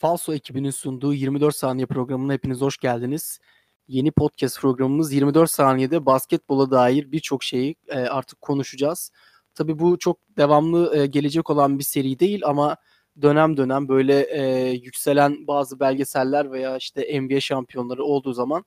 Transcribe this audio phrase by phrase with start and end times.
[0.00, 3.40] Falso ekibinin sunduğu 24 saniye programına hepiniz hoş geldiniz.
[3.88, 9.10] Yeni podcast programımız 24 saniyede basketbola dair birçok şeyi e, artık konuşacağız.
[9.54, 12.76] Tabii bu çok devamlı e, gelecek olan bir seri değil ama
[13.22, 18.64] dönem dönem böyle e, yükselen bazı belgeseller veya işte NBA şampiyonları olduğu zaman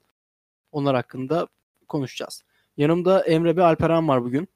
[0.72, 1.48] onlar hakkında
[1.88, 2.44] konuşacağız.
[2.78, 4.48] Yanımda Emre ve Alperen var bugün.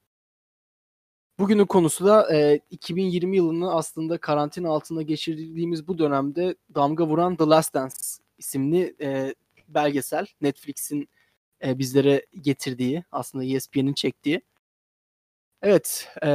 [1.39, 7.43] Bugünün konusu da e, 2020 yılını aslında karantina altında geçirdiğimiz bu dönemde damga vuran The
[7.45, 7.95] Last Dance
[8.37, 9.35] isimli e,
[9.67, 10.25] belgesel.
[10.41, 11.09] Netflix'in
[11.65, 14.41] e, bizlere getirdiği, aslında ESPN'in çektiği.
[15.61, 16.27] Evet, e,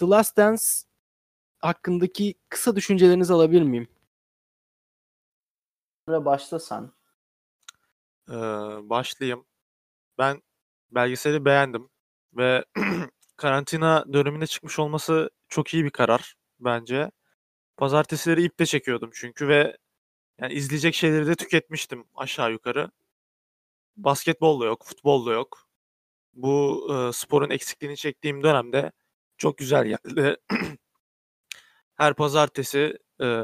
[0.00, 0.62] The Last Dance
[1.58, 3.88] hakkındaki kısa düşüncelerinizi alabilir miyim?
[6.08, 6.90] Başla sen.
[8.28, 8.34] Ee,
[8.90, 9.44] başlayayım.
[10.18, 10.42] Ben
[10.90, 11.88] belgeseli beğendim
[12.36, 12.64] ve
[13.44, 17.10] karantina döneminde çıkmış olması çok iyi bir karar bence.
[17.76, 19.76] Pazartesileri iple çekiyordum çünkü ve
[20.40, 22.90] yani izleyecek şeyleri de tüketmiştim aşağı yukarı.
[23.96, 25.68] Basketbol da yok, futbol da yok.
[26.34, 28.92] Bu e, sporun eksikliğini çektiğim dönemde
[29.38, 30.36] çok güzel geldi.
[31.96, 33.42] Her pazartesi e,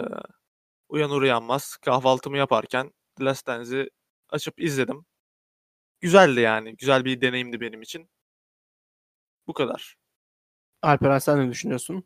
[0.89, 3.91] uyanır uyanmaz kahvaltımı yaparken Last Dance'i
[4.28, 5.06] açıp izledim.
[6.01, 6.77] Güzeldi yani.
[6.77, 8.11] Güzel bir deneyimdi benim için.
[9.51, 9.97] Bu kadar.
[10.83, 12.05] Alperen sen ne düşünüyorsun?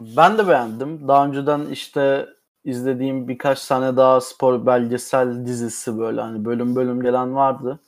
[0.00, 1.08] Ben de beğendim.
[1.08, 2.28] Daha önceden işte
[2.64, 7.80] izlediğim birkaç tane daha spor belgesel dizisi böyle hani bölüm bölüm gelen vardı.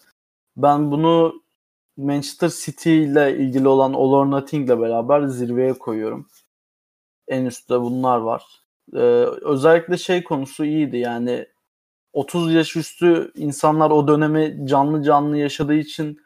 [0.57, 1.43] Ben bunu
[1.97, 6.29] Manchester City ile ilgili olan All or Nothing ile beraber zirveye koyuyorum.
[7.29, 8.45] En üstte bunlar var.
[8.95, 8.99] Ee,
[9.43, 11.47] özellikle şey konusu iyiydi yani
[12.13, 16.21] 30 yaş üstü insanlar o dönemi canlı canlı yaşadığı için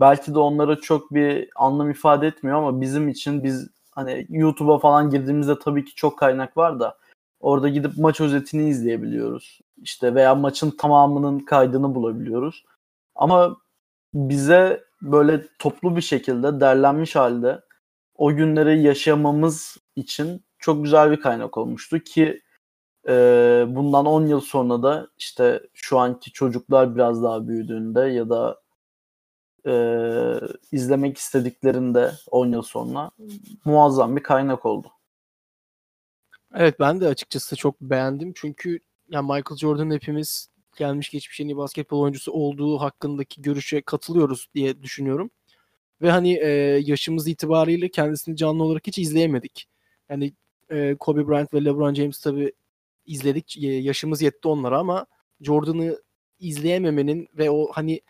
[0.00, 5.10] belki de onlara çok bir anlam ifade etmiyor ama bizim için biz hani YouTube'a falan
[5.10, 6.98] girdiğimizde tabii ki çok kaynak var da
[7.40, 9.60] orada gidip maç özetini izleyebiliyoruz.
[9.82, 12.64] İşte veya maçın tamamının kaydını bulabiliyoruz.
[13.14, 13.56] Ama
[14.14, 17.60] bize böyle toplu bir şekilde derlenmiş halde
[18.14, 22.42] o günleri yaşamamız için çok güzel bir kaynak olmuştu ki
[23.08, 23.12] e,
[23.68, 28.60] bundan 10 yıl sonra da işte şu anki çocuklar biraz daha büyüdüğünde ya da
[29.68, 29.74] e,
[30.72, 33.10] izlemek istediklerinde 10 yıl sonra
[33.64, 34.88] muazzam bir kaynak oldu.
[36.54, 41.56] Evet ben de açıkçası çok beğendim çünkü yani Michael Jordan hepimiz gelmiş geçmiş en iyi
[41.56, 45.30] basketbol oyuncusu olduğu hakkındaki görüşe katılıyoruz diye düşünüyorum.
[46.02, 46.48] Ve hani e,
[46.84, 49.68] yaşımız itibariyle kendisini canlı olarak hiç izleyemedik.
[50.08, 50.34] Yani
[50.70, 52.52] e, Kobe Bryant ve LeBron James tabi
[53.06, 53.56] izledik.
[53.58, 55.06] Yaşımız yetti onlara ama
[55.40, 56.02] Jordan'ı
[56.40, 58.00] izleyememenin ve o hani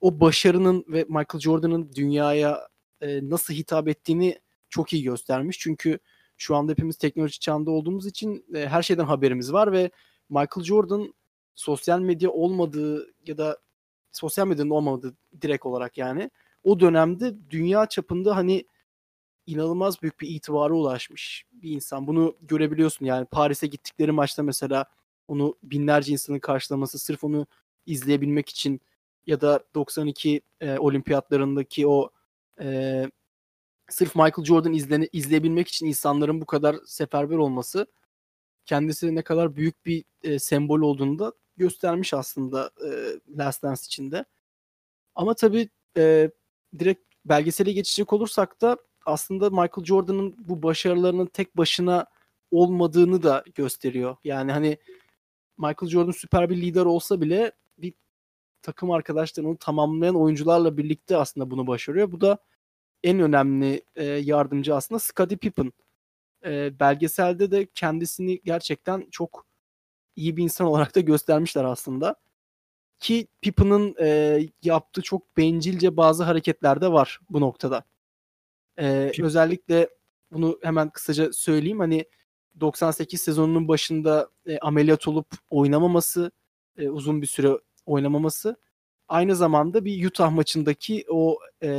[0.00, 2.68] o başarının ve Michael Jordan'ın dünyaya
[3.00, 5.58] e, nasıl hitap ettiğini çok iyi göstermiş.
[5.58, 5.98] Çünkü
[6.36, 9.90] şu anda hepimiz teknoloji çağında olduğumuz için e, her şeyden haberimiz var ve
[10.28, 11.14] Michael Jordan
[11.54, 13.58] sosyal medya olmadığı ya da
[14.12, 16.30] sosyal medyanın olmadığı direkt olarak yani
[16.64, 18.64] o dönemde dünya çapında hani
[19.46, 22.06] inanılmaz büyük bir itibara ulaşmış bir insan.
[22.06, 24.84] Bunu görebiliyorsun yani Paris'e gittikleri maçta mesela
[25.28, 27.46] onu binlerce insanın karşılaması sırf onu
[27.86, 28.80] izleyebilmek için
[29.26, 32.10] ya da 92 e, olimpiyatlarındaki o
[32.60, 33.04] e,
[33.88, 37.86] sırf Michael Jordan izlene, izleyebilmek için insanların bu kadar seferber olması
[38.66, 42.88] kendisi ne kadar büyük bir e, sembol olduğunu da göstermiş aslında e,
[43.38, 44.24] Last Dance içinde.
[45.14, 46.30] Ama tabii e,
[46.78, 48.76] direkt belgesele geçecek olursak da
[49.06, 52.06] aslında Michael Jordan'ın bu başarılarının tek başına
[52.50, 54.16] olmadığını da gösteriyor.
[54.24, 54.78] Yani hani
[55.58, 57.52] Michael Jordan süper bir lider olsa bile
[58.62, 62.12] takım arkadaşlarını tamamlayan oyuncularla birlikte aslında bunu başarıyor.
[62.12, 62.38] Bu da
[63.04, 65.72] en önemli e, yardımcı aslında Scottie Pippen.
[66.44, 69.46] E, belgeselde de kendisini gerçekten çok
[70.16, 72.16] iyi bir insan olarak da göstermişler aslında.
[73.00, 77.84] Ki Pippen'ın e, yaptığı çok bencilce bazı hareketler de var bu noktada.
[78.78, 79.88] E, özellikle
[80.32, 81.80] bunu hemen kısaca söyleyeyim.
[81.80, 82.04] Hani
[82.60, 86.30] 98 sezonunun başında e, ameliyat olup oynamaması,
[86.76, 87.58] e, uzun bir süre
[87.90, 88.56] oynamaması.
[89.08, 91.70] Aynı zamanda bir Utah maçındaki o e,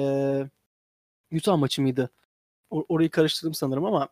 [1.33, 2.09] Utah maçı mıydı?
[2.71, 4.09] Or- orayı karıştırdım sanırım ama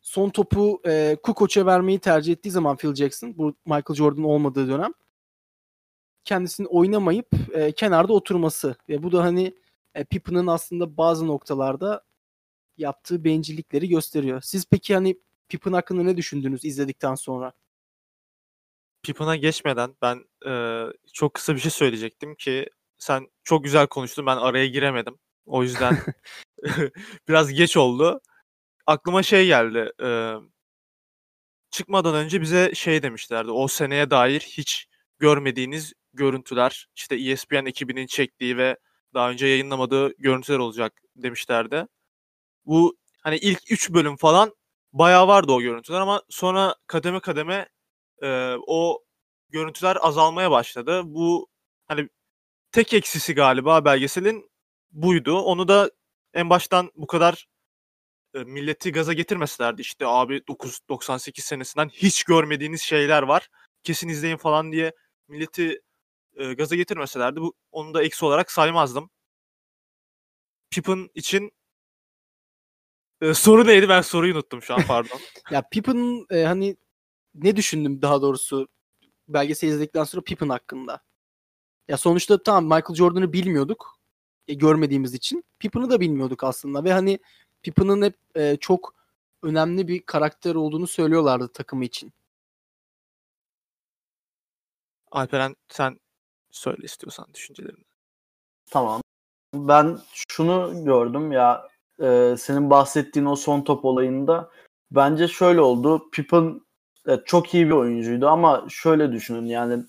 [0.00, 4.92] son topu e, Kukoc'a vermeyi tercih ettiği zaman Phil Jackson, bu Michael Jordan olmadığı dönem
[6.24, 9.54] kendisini oynamayıp e, kenarda oturması ve bu da hani
[9.94, 12.04] e, Pippen'ın aslında bazı noktalarda
[12.76, 14.40] yaptığı bencillikleri gösteriyor.
[14.40, 17.52] Siz peki hani Pippen hakkında ne düşündünüz izledikten sonra?
[19.02, 20.84] Pippen'a geçmeden ben e,
[21.14, 22.66] çok kısa bir şey söyleyecektim ki
[22.98, 25.18] sen çok güzel konuştun ben araya giremedim.
[25.46, 25.98] O yüzden
[27.28, 28.20] biraz geç oldu.
[28.86, 29.92] Aklıma şey geldi.
[30.02, 30.34] E,
[31.70, 33.50] çıkmadan önce bize şey demişlerdi.
[33.50, 34.86] O seneye dair hiç
[35.18, 38.76] görmediğiniz görüntüler, işte ESPN ekibinin çektiği ve
[39.14, 41.86] daha önce yayınlamadığı görüntüler olacak demişlerdi.
[42.66, 44.54] Bu hani ilk 3 bölüm falan
[44.92, 47.68] bayağı vardı o görüntüler ama sonra kademe kademe
[48.22, 49.04] e, o
[49.50, 51.02] görüntüler azalmaya başladı.
[51.04, 51.48] Bu
[51.88, 52.08] hani
[52.72, 54.50] tek eksisi galiba belgeselin
[54.92, 55.40] buydu.
[55.40, 55.90] Onu da
[56.34, 57.46] en baştan bu kadar
[58.34, 59.80] e, milleti gaza getirmeselerdi.
[59.82, 63.48] İşte abi 998 senesinden hiç görmediğiniz şeyler var.
[63.82, 64.92] Kesin izleyin falan diye
[65.28, 65.80] milleti
[66.36, 69.10] e, gaza getirmeselerdi bu onu da eksi olarak saymazdım.
[70.70, 71.52] Pippen için
[73.20, 73.88] e, soru neydi?
[73.88, 75.20] Ben soruyu unuttum şu an pardon.
[75.50, 76.76] Ya Pippen'ın e, hani
[77.34, 78.68] ne düşündüm daha doğrusu
[79.28, 81.00] belgesel izledikten sonra Pippen hakkında.
[81.88, 83.98] Ya sonuçta tamam Michael Jordan'ı bilmiyorduk.
[84.48, 85.44] E, görmediğimiz için.
[85.58, 87.18] Pippen'ı da bilmiyorduk aslında ve hani
[87.62, 88.94] Pippen'ın hep e, çok
[89.42, 92.12] önemli bir karakter olduğunu söylüyorlardı takımı için.
[95.10, 96.00] Alperen sen
[96.50, 97.84] söyle istiyorsan düşüncelerini.
[98.70, 99.02] Tamam.
[99.54, 101.68] Ben şunu gördüm ya
[102.02, 104.50] e, senin bahsettiğin o son top olayında
[104.90, 106.10] bence şöyle oldu.
[106.10, 106.60] Pippen
[107.24, 109.84] çok iyi bir oyuncuydu ama şöyle düşünün yani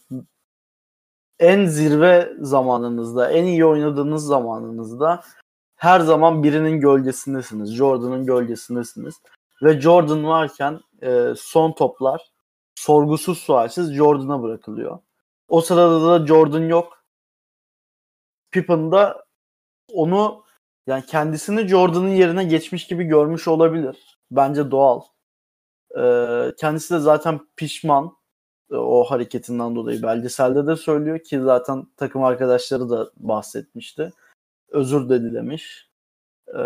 [1.40, 5.24] en zirve zamanınızda, en iyi oynadığınız zamanınızda
[5.76, 7.76] her zaman birinin gölgesindesiniz.
[7.76, 9.16] Jordan'ın gölgesindesiniz.
[9.64, 12.32] Ve Jordan varken e, son toplar
[12.76, 15.00] sorgusuz sualsiz Jordan'a bırakılıyor.
[15.48, 17.04] O sırada da Jordan yok.
[18.52, 19.26] Pippen da
[19.94, 20.44] onu
[20.88, 24.18] yani kendisini Jordan'ın yerine geçmiş gibi görmüş olabilir.
[24.32, 25.02] Bence doğal.
[25.98, 28.18] Ee, kendisi de zaten pişman
[28.72, 34.14] e, o hareketinden dolayı belgeselde de söylüyor ki zaten takım arkadaşları da bahsetmişti.
[34.70, 35.90] Özür de dilemiş.
[36.48, 36.62] Ee,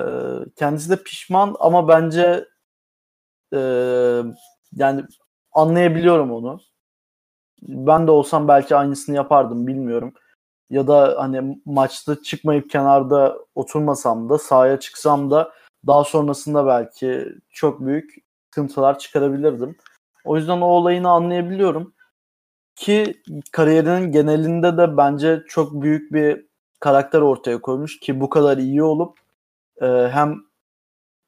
[0.56, 2.48] kendisi de pişman ama bence
[3.54, 3.60] e,
[4.76, 5.04] yani
[5.52, 6.60] anlayabiliyorum onu.
[7.62, 10.14] Ben de olsam belki aynısını yapardım bilmiyorum.
[10.70, 15.52] Ya da hani maçta çıkmayıp kenarda oturmasam da sahaya çıksam da
[15.88, 18.27] daha sonrasında belki çok büyük
[18.58, 19.78] sıkıntılar çıkarabilirdim.
[20.26, 21.94] O yüzden o olayını anlayabiliyorum.
[22.76, 23.22] Ki
[23.52, 26.46] kariyerinin genelinde de bence çok büyük bir
[26.80, 29.20] karakter ortaya koymuş ki bu kadar iyi olup
[29.82, 30.36] e, hem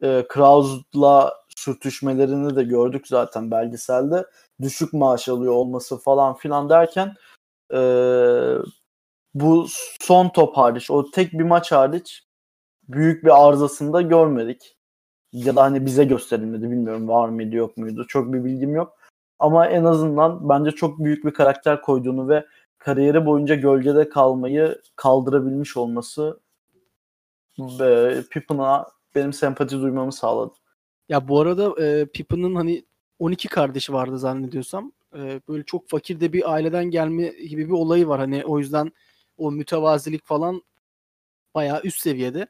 [0.02, 4.26] e, Kraus'la sürtüşmelerini de gördük zaten belgeselde.
[4.62, 7.16] Düşük maaş alıyor olması falan filan derken
[7.74, 7.80] e,
[9.34, 9.68] bu
[10.02, 12.24] son top hariç, o tek bir maç hariç
[12.88, 14.79] büyük bir arızasında görmedik.
[15.34, 18.98] Ya da hani bize gösterilmedi bilmiyorum var mıydı yok muydu çok bir bilgim yok.
[19.40, 22.46] Ama en azından bence çok büyük bir karakter koyduğunu ve
[22.78, 26.40] kariyeri boyunca gölgede kalmayı kaldırabilmiş olması
[27.82, 30.54] e, Pippen'a benim sempati duymamı sağladı.
[31.10, 32.86] Ya bu arada e, Pippen'ın hani
[33.20, 34.92] 12 kardeşi vardı zannediyorsam.
[35.16, 38.20] E, böyle çok fakir de bir aileden gelme gibi bir olayı var.
[38.20, 38.92] Hani o yüzden
[39.38, 40.62] o mütevazilik falan
[41.56, 42.48] bayağı üst seviyede.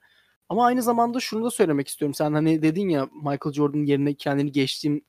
[0.50, 2.14] Ama aynı zamanda şunu da söylemek istiyorum.
[2.14, 5.02] Sen hani dedin ya Michael Jordan yerine kendini geçtiğim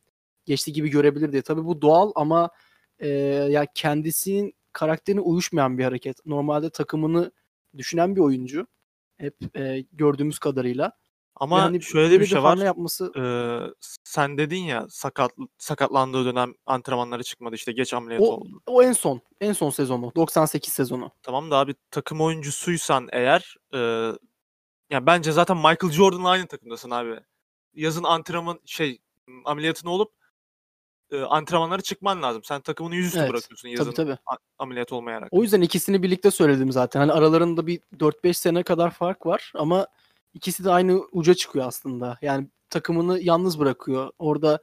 [0.45, 1.43] geçti gibi görebilir diye.
[1.43, 2.51] Tabii bu doğal ama
[2.99, 3.09] e,
[3.51, 6.27] ya kendisinin karakterine uyuşmayan bir hareket.
[6.27, 7.33] Normalde takımını
[7.77, 8.67] düşünen bir oyuncu.
[9.17, 10.93] Hep e, gördüğümüz kadarıyla.
[11.35, 12.57] Ama Ve hani şöyle bir şey var.
[12.57, 18.63] yapması Ee, sen dedin ya sakat sakatlandığı dönem antrenmanlara çıkmadı işte geç ameliyat o, oldu.
[18.67, 21.11] o en son en son sezonu 98 sezonu.
[21.23, 24.11] Tamam da abi takım oyuncusuysan eğer e,
[24.91, 27.21] ya bence zaten Michael Jordan'la aynı takımdasın abi.
[27.75, 28.99] Yazın antrenman şey
[29.45, 30.13] ameliyatını olup
[31.11, 32.43] e, antrenmanlara çıkman lazım.
[32.45, 34.19] Sen takımını yüzüstü Evet, bırakıyorsun Tabii yazın tabii.
[34.27, 35.29] a- ameliyat olmayarak.
[35.33, 37.01] O yüzden ikisini birlikte söyledim zaten.
[37.01, 39.87] Hani aralarında bir 4-5 sene kadar fark var ama
[40.35, 42.19] ikisi de aynı uca çıkıyor aslında.
[42.23, 44.11] Yani takımını yalnız bırakıyor.
[44.19, 44.61] Orada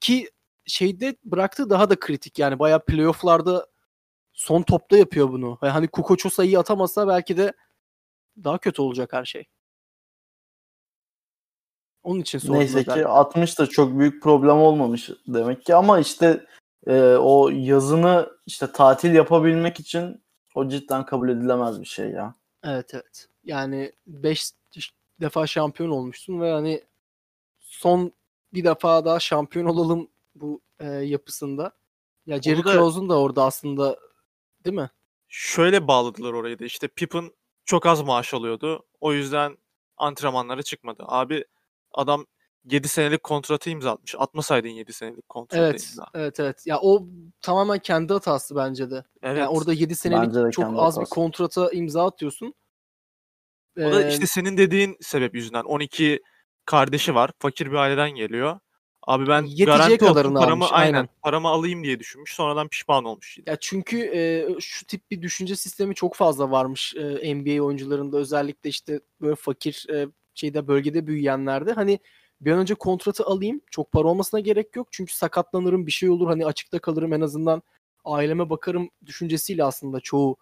[0.00, 0.30] ki
[0.66, 2.38] şeyde bıraktığı daha da kritik.
[2.38, 3.66] Yani bayağı playoff'larda
[4.32, 5.58] son topta yapıyor bunu.
[5.62, 7.52] Ve hani Kukoc o sayıyı atamasa belki de
[8.44, 9.44] daha kötü olacak her şey.
[12.02, 16.46] Onun için sordum Neyse ki 60 da çok büyük problem olmamış demek ki ama işte
[16.86, 20.24] e, o yazını işte tatil yapabilmek için
[20.54, 22.34] o cidden kabul edilemez bir şey ya.
[22.64, 23.28] Evet evet.
[23.44, 24.52] Yani 5
[25.20, 26.84] defa şampiyon olmuşsun ve hani
[27.60, 28.12] son
[28.54, 31.72] bir defa daha şampiyon olalım bu e, yapısında.
[32.26, 33.98] Ya Jerry Krause'un da orada aslında
[34.64, 34.90] değil mi?
[35.28, 37.30] Şöyle bağladılar orayı da işte Pippen
[37.64, 38.86] çok az maaş alıyordu.
[39.00, 39.56] O yüzden
[39.96, 41.04] antrenmanlara çıkmadı.
[41.06, 41.44] Abi
[41.92, 42.26] adam
[42.64, 44.14] 7 senelik kontratı imzalatmış.
[44.18, 45.82] Atmasaydın 7 senelik kontratı Evet.
[45.82, 46.06] imza.
[46.14, 46.62] Evet evet.
[46.66, 47.06] Ya o
[47.40, 49.04] tamamen kendi hatası bence de.
[49.22, 49.38] Evet.
[49.38, 51.14] Yani orada 7 senelik çok az bir hatası.
[51.14, 52.54] kontrata imza atıyorsun.
[53.78, 55.64] O da işte senin dediğin sebep yüzünden.
[55.64, 56.22] 12
[56.64, 57.30] kardeşi var.
[57.38, 58.60] Fakir bir aileden geliyor.
[59.06, 60.94] Abi ben garanti kadarını paramı almış, aynen.
[60.94, 61.08] aynen.
[61.22, 62.34] paramı alayım diye düşünmüş.
[62.34, 63.38] Sonradan pişman olmuş.
[63.38, 63.50] yine.
[63.50, 68.70] Ya çünkü e, şu tip bir düşünce sistemi çok fazla varmış e, NBA oyuncularında özellikle
[68.70, 71.98] işte böyle fakir e, şeyde bölgede büyüyenlerde hani
[72.40, 76.28] bir an önce kontratı alayım çok para olmasına gerek yok çünkü sakatlanırım bir şey olur
[76.28, 77.62] hani açıkta kalırım en azından
[78.04, 80.36] aileme bakarım düşüncesiyle aslında çoğu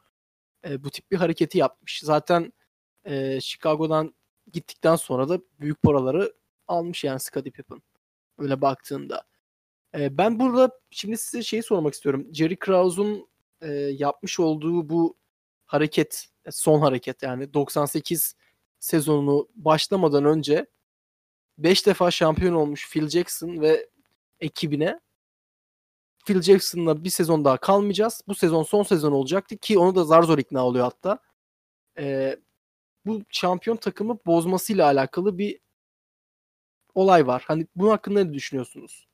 [0.69, 2.01] e, bu tip bir hareketi yapmış.
[2.05, 2.53] Zaten
[3.05, 4.15] e, Chicago'dan
[4.53, 6.33] gittikten sonra da büyük paraları
[6.69, 7.83] almış yani Scottie Pippen
[8.39, 9.25] öyle baktığında.
[9.95, 12.27] E, ben burada şimdi size şeyi sormak istiyorum.
[12.33, 13.29] Jerry Krause'un
[13.61, 15.17] e, yapmış olduğu bu
[15.67, 18.35] hareket, son hareket yani 98
[18.81, 20.67] sezonunu başlamadan önce
[21.59, 23.89] 5 defa şampiyon olmuş Phil Jackson ve
[24.41, 25.01] ekibine
[26.27, 28.23] Phil Jackson'la bir sezon daha kalmayacağız.
[28.29, 31.19] Bu sezon son sezon olacaktı ki onu da zar zor ikna oluyor hatta.
[31.99, 32.37] E,
[33.07, 35.59] bu şampiyon takımı bozmasıyla alakalı bir
[36.95, 37.45] olay var.
[37.47, 39.07] Hani bunun hakkında ne düşünüyorsunuz?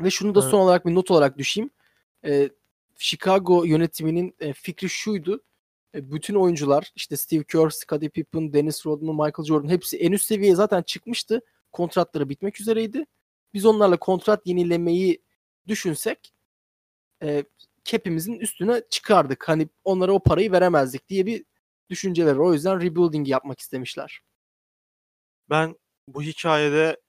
[0.00, 0.50] Ve şunu da Evet.
[0.50, 1.70] son olarak bir not olarak düşeyim.
[2.24, 2.50] Ee,
[2.98, 5.42] Chicago yönetiminin e, fikri şuydu.
[5.94, 10.24] E, bütün oyuncular işte Steve Kerr, Scottie Pippen, Dennis Rodman, Michael Jordan hepsi en üst
[10.26, 11.40] seviyeye zaten çıkmıştı.
[11.72, 13.06] Kontratları bitmek üzereydi.
[13.54, 15.22] Biz onlarla kontrat yenilemeyi
[15.66, 16.32] düşünsek
[17.22, 17.44] e,
[17.84, 19.48] cap'imizin üstüne çıkardık.
[19.48, 21.44] Hani onlara o parayı veremezdik diye bir
[21.90, 22.40] düşünceleri.
[22.40, 24.20] O yüzden rebuilding yapmak istemişler.
[25.50, 25.76] Ben
[26.08, 27.00] bu hikayede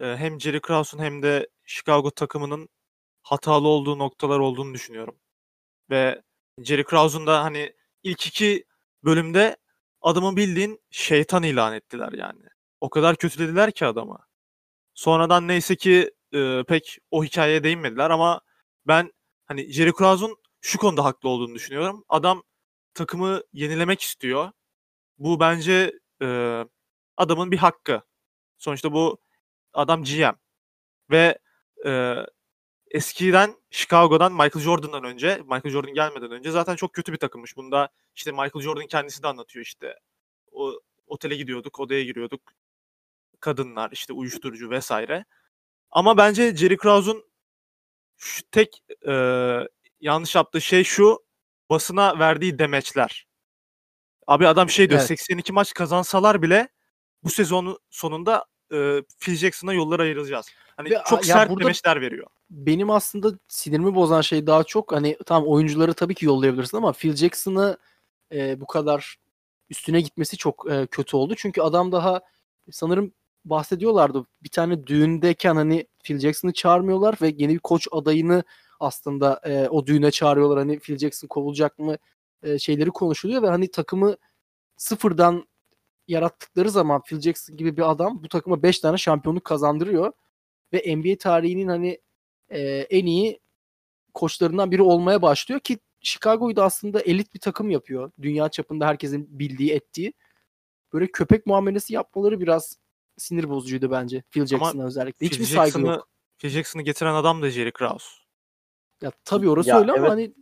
[0.00, 2.68] e, hem Jerry Krause'un hem de Chicago takımının
[3.22, 5.16] hatalı olduğu noktalar olduğunu düşünüyorum.
[5.90, 6.22] Ve
[6.62, 8.64] Jerry Krause'un da hani ilk iki
[9.04, 9.56] bölümde
[10.02, 12.44] adamı bildiğin şeytan ilan ettiler yani.
[12.80, 14.18] O kadar kötülediler ki adamı.
[14.94, 18.40] Sonradan neyse ki e, pek o hikayeye değinmediler ama
[18.86, 19.12] ben
[19.46, 22.04] hani Jerry Krause'un şu konuda haklı olduğunu düşünüyorum.
[22.08, 22.42] Adam
[22.94, 24.52] takımı yenilemek istiyor.
[25.18, 25.92] Bu bence
[26.22, 26.26] e,
[27.16, 28.02] adamın bir hakkı.
[28.58, 29.18] Sonuçta bu
[29.72, 30.34] adam GM.
[31.10, 31.38] Ve
[31.86, 32.14] e,
[32.90, 37.56] eskiden Chicago'dan Michael Jordan'dan önce, Michael Jordan gelmeden önce zaten çok kötü bir takımmış.
[37.56, 39.94] Bunda işte Michael Jordan kendisi de anlatıyor işte.
[40.52, 42.40] O otele gidiyorduk, odaya giriyorduk.
[43.40, 45.24] Kadınlar, işte uyuşturucu vesaire.
[45.90, 47.24] Ama bence Jerry Krause'un
[48.50, 49.12] tek e,
[50.00, 51.24] yanlış yaptığı şey şu
[51.70, 53.26] basına verdiği demeçler.
[54.26, 55.08] Abi adam şey diyor Evet.
[55.08, 56.68] 82 maç kazansalar bile
[57.24, 60.46] bu sezonun sonunda e, Phil Jackson'a yollar ayrılacağız.
[60.76, 62.26] Hani Ve, çok sert demeçler veriyor.
[62.50, 67.16] benim aslında sinirimi bozan şey daha çok hani tamam oyuncuları tabii ki yollayabilirsin ama Phil
[67.16, 67.78] Jackson'ı
[68.32, 69.16] e, bu kadar
[69.70, 71.34] üstüne gitmesi çok e, kötü oldu.
[71.36, 72.20] Çünkü adam daha
[72.70, 73.12] sanırım
[73.44, 74.26] bahsediyorlardı.
[74.42, 78.44] Bir tane düğündeyken hani Phil Jackson'ı çağırmıyorlar ve yeni bir koç adayını
[78.80, 80.58] aslında e, o düğüne çağırıyorlar.
[80.58, 81.96] Hani Phil Jackson kovulacak mı
[82.42, 84.16] e, şeyleri konuşuluyor ve hani takımı
[84.76, 85.48] sıfırdan
[86.08, 90.12] yarattıkları zaman Phil Jackson gibi bir adam bu takıma 5 tane şampiyonluk kazandırıyor
[90.72, 92.00] ve NBA tarihinin hani
[92.48, 92.60] e,
[92.90, 93.40] en iyi
[94.14, 98.10] koçlarından biri olmaya başlıyor ki Chicago'yu da aslında elit bir takım yapıyor.
[98.22, 100.12] Dünya çapında herkesin bildiği, ettiği.
[100.92, 102.78] Böyle köpek muamelesi yapmaları biraz
[103.16, 105.18] sinir bozucuydu bence Phil Jackson'a özellikle.
[105.18, 106.08] Phil Hiçbir saygı yok.
[106.38, 108.06] Phil Jackson'ı getiren adam da Jerry Krause.
[109.02, 110.10] Ya tabii orası Ya öyle ama evet.
[110.10, 110.34] hani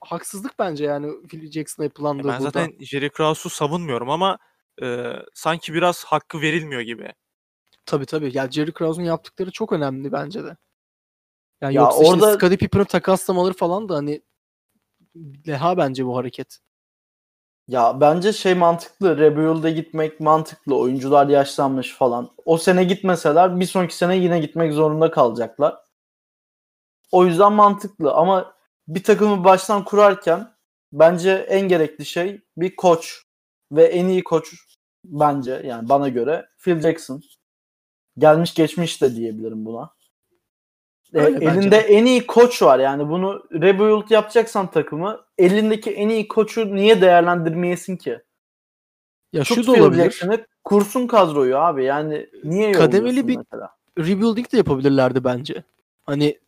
[0.00, 2.42] haksızlık bence yani Phil Jackson'a yapılan da Ben burada.
[2.42, 4.38] zaten Jerry Krause'u savunmuyorum ama
[4.82, 7.12] e, sanki biraz hakkı verilmiyor gibi.
[7.86, 8.36] Tabii tabii.
[8.36, 10.56] Ya Jerry Krause'un yaptıkları çok önemli bence de.
[11.60, 14.22] Yani Ya yoksa işte orada- Scottie Pippen'ı takaslamaları falan da hani
[15.48, 16.58] leha bence bu hareket.
[17.68, 19.18] Ya bence şey mantıklı.
[19.18, 20.76] Rebuild'e gitmek mantıklı.
[20.78, 22.30] Oyuncular yaşlanmış falan.
[22.44, 25.76] O sene gitmeseler bir sonraki sene yine gitmek zorunda kalacaklar.
[27.12, 28.54] O yüzden mantıklı ama
[28.88, 30.54] bir takımı baştan kurarken
[30.92, 33.22] bence en gerekli şey bir koç
[33.72, 34.54] ve en iyi koç
[35.04, 37.22] bence yani bana göre Phil Jackson.
[38.18, 39.90] Gelmiş geçmiş de diyebilirim buna.
[41.14, 41.76] E, Öyle bence elinde de.
[41.76, 47.96] en iyi koç var yani bunu rebuild yapacaksan takımı elindeki en iyi koçu niye değerlendirmeyesin
[47.96, 48.18] ki?
[49.32, 50.22] Ya Tut şu da olabilir.
[50.64, 53.70] Kursun kadroyu abi yani niye Kademeli bir- mesela?
[53.98, 55.64] Rebuilding de yapabilirlerdi bence.
[56.02, 56.38] Hani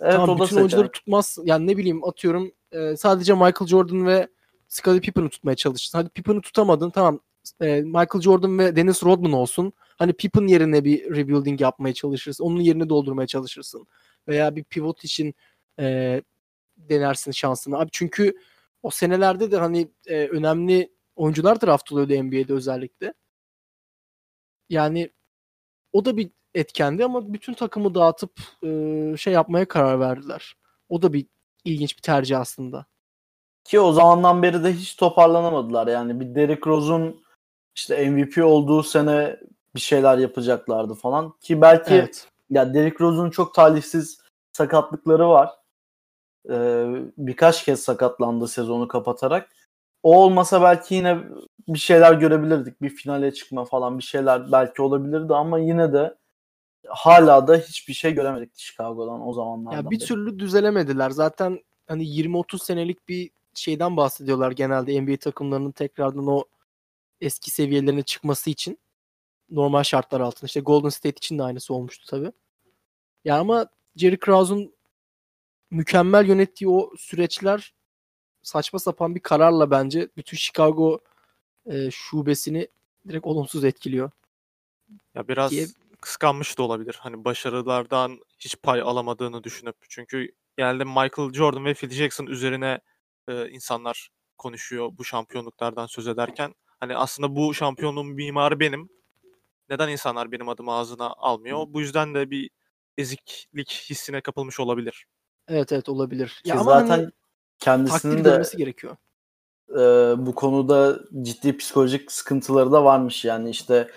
[0.00, 1.38] Evet tamam bütün oyuncuları tutmaz.
[1.44, 4.28] Yani ne bileyim atıyorum e, sadece Michael Jordan ve
[4.68, 5.98] Scottie Pippen'ı tutmaya çalıştın.
[5.98, 6.90] Hadi Pippen'ı tutamadın.
[6.90, 7.20] Tamam
[7.60, 9.72] e, Michael Jordan ve Dennis Rodman olsun.
[9.78, 12.44] Hani Pippen yerine bir rebuilding yapmaya çalışırsın.
[12.44, 13.86] Onun yerini doldurmaya çalışırsın.
[14.28, 15.34] Veya bir pivot için
[15.80, 16.22] e,
[16.76, 17.78] denersin şansını.
[17.78, 18.34] Abi çünkü
[18.82, 23.14] o senelerde de hani e, önemli oyuncular draft oluyordu NBA'de özellikle.
[24.68, 25.10] Yani
[25.92, 30.54] o da bir etkendi ama bütün takımı dağıtıp e, şey yapmaya karar verdiler.
[30.88, 31.26] O da bir
[31.64, 32.86] ilginç bir tercih aslında.
[33.66, 35.86] Ki o zamandan beri de hiç toparlanamadılar.
[35.86, 37.24] Yani bir Derrick Rose'un
[37.74, 39.40] işte MVP olduğu sene
[39.74, 41.34] bir şeyler yapacaklardı falan.
[41.40, 42.28] Ki belki Evet.
[42.50, 44.20] Ya Derrick Rose'un çok talihsiz
[44.52, 45.50] sakatlıkları var.
[46.50, 46.86] Ee,
[47.18, 49.48] birkaç kez sakatlandı sezonu kapatarak.
[50.02, 51.18] O olmasa belki yine
[51.68, 52.82] bir şeyler görebilirdik.
[52.82, 56.14] Bir finale çıkma falan bir şeyler belki olabilirdi ama yine de
[56.88, 60.06] hala da hiçbir şey göremedik Chicago'dan o zamanlardan Ya bir beri.
[60.06, 61.10] türlü düzelemediler.
[61.10, 66.44] Zaten hani 20-30 senelik bir şeyden bahsediyorlar genelde NBA takımlarının tekrardan o
[67.20, 68.78] eski seviyelerine çıkması için.
[69.50, 70.46] Normal şartlar altında.
[70.46, 72.32] İşte Golden State için de aynısı olmuştu tabii.
[73.24, 74.74] Ya ama Jerry Krause'un
[75.70, 77.74] mükemmel yönettiği o süreçler
[78.42, 80.98] saçma sapan bir kararla bence bütün Chicago
[81.66, 82.68] e, şubesini
[83.08, 84.10] direkt olumsuz etkiliyor.
[85.14, 85.66] Ya biraz Diye-
[86.00, 86.96] kıskanmış da olabilir.
[87.00, 89.76] Hani başarılardan hiç pay alamadığını düşünüp.
[89.88, 92.80] Çünkü genelde Michael Jordan ve Phil Jackson üzerine
[93.28, 96.54] e, insanlar konuşuyor bu şampiyonluklardan söz ederken.
[96.80, 98.88] Hani aslında bu şampiyonluğun mimarı benim.
[99.70, 101.66] Neden insanlar benim adımı ağzına almıyor?
[101.68, 102.50] Bu yüzden de bir
[102.98, 105.06] eziklik hissine kapılmış olabilir.
[105.48, 106.28] Evet evet olabilir.
[106.44, 107.10] Ki Ya ama zaten hani
[107.58, 108.96] kendisinin takdir de gerekiyor.
[109.70, 109.80] e,
[110.26, 113.90] bu konuda ciddi psikolojik sıkıntıları da varmış yani işte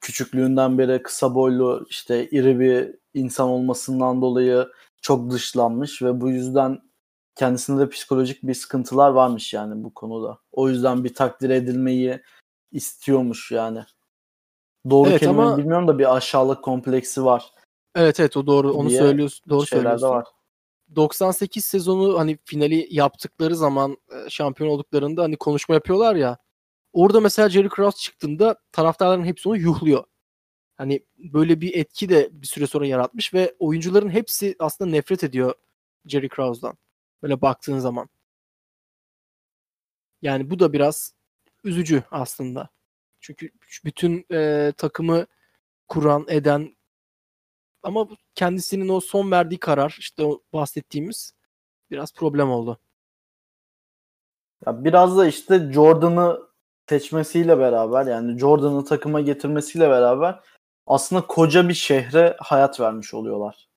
[0.00, 4.68] küçüklüğünden beri kısa boylu işte iri bir insan olmasından dolayı
[5.02, 6.78] çok dışlanmış ve bu yüzden
[7.34, 10.38] kendisinde de psikolojik bir sıkıntılar varmış yani bu konuda.
[10.52, 12.22] O yüzden bir takdir edilmeyi
[12.72, 13.84] istiyormuş yani.
[14.90, 17.52] Doğru Evet kelimeyi ama- bilmiyorum da bir aşağılık kompleksi var.
[17.94, 18.72] Evet evet o doğru.
[18.72, 19.50] Onu söylüyorsun.
[19.50, 20.08] Doğru söylüyorsun.
[20.08, 20.26] var.
[20.96, 26.38] 98 sezonu hani finali yaptıkları zaman e, şampiyon olduklarında hani konuşma yapıyorlar ya.
[26.92, 30.04] Orada mesela Jerry Krause çıktığında taraftarların hepsi onu yuhluyor.
[30.76, 35.54] Hani böyle bir etki de bir süre sonra yaratmış ve oyuncuların hepsi aslında nefret ediyor
[36.06, 36.78] Jerry Krause'dan.
[37.22, 38.08] Böyle baktığın zaman.
[40.22, 41.14] Yani bu da biraz
[41.64, 42.68] üzücü aslında.
[43.20, 43.50] Çünkü
[43.84, 45.26] bütün e, takımı
[45.88, 46.76] kuran, eden
[47.82, 51.34] ama kendisinin o son verdiği karar işte o bahsettiğimiz
[51.90, 52.78] biraz problem oldu.
[54.66, 56.40] Ya biraz da işte Jordan'ı
[56.88, 60.40] seçmesiyle beraber yani Jordan'ı takıma getirmesiyle beraber
[60.86, 63.68] aslında koca bir şehre hayat vermiş oluyorlar.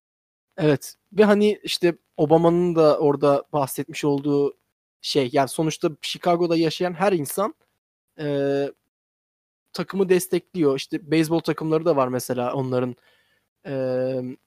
[0.58, 4.58] Evet ve hani işte Obama'nın da orada bahsetmiş olduğu
[5.02, 7.56] şey yani sonuçta Chicago'da yaşayan her insan
[8.20, 8.72] eee,
[9.74, 10.76] takımı destekliyor.
[10.78, 12.96] İşte beyzbol takımları da var mesela onların
[13.66, 14.38] eee,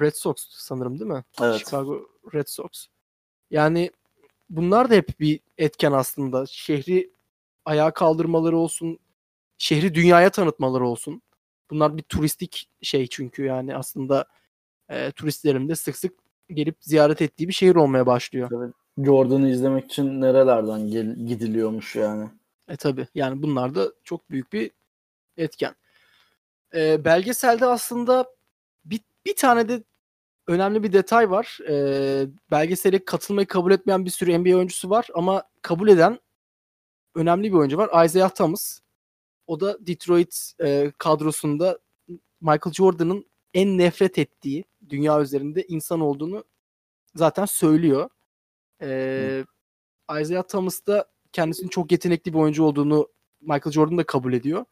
[0.00, 1.24] Red Sox sanırım değil mi?
[1.42, 1.58] Evet.
[1.60, 2.70] Chicago Red Sox.
[3.50, 3.90] Yani
[4.50, 6.46] bunlar da hep bir etken aslında.
[6.46, 7.12] Şehri
[7.64, 8.98] ayağa kaldırmaları olsun,
[9.58, 11.22] şehri dünyaya tanıtmaları olsun.
[11.70, 14.26] Bunlar bir turistik şey çünkü yani aslında
[14.88, 16.12] e, turistlerin de sık sık
[16.50, 18.72] gelip ziyaret ettiği bir şehir olmaya başlıyor.
[19.04, 22.28] Jordan'ı izlemek için nerelerden gel- gidiliyormuş yani.
[22.68, 24.70] E tabi yani bunlar da çok büyük bir
[25.36, 25.74] etken.
[26.74, 28.26] E, belgeselde aslında
[28.84, 29.84] bir, bir tane de
[30.46, 31.58] önemli bir detay var.
[31.68, 36.18] E, belgesele katılmayı kabul etmeyen bir sürü NBA oyuncusu var ama kabul eden
[37.14, 38.04] önemli bir oyuncu var.
[38.04, 38.80] Isaiah Thomas.
[39.46, 41.78] O da Detroit e, kadrosunda
[42.40, 46.44] Michael Jordan'ın en nefret ettiği dünya üzerinde insan olduğunu
[47.14, 48.10] zaten söylüyor.
[48.82, 49.44] E,
[50.20, 53.08] Isaiah Thomas da kendisinin çok yetenekli bir oyuncu olduğunu
[53.40, 54.64] Michael Jordan da kabul ediyor.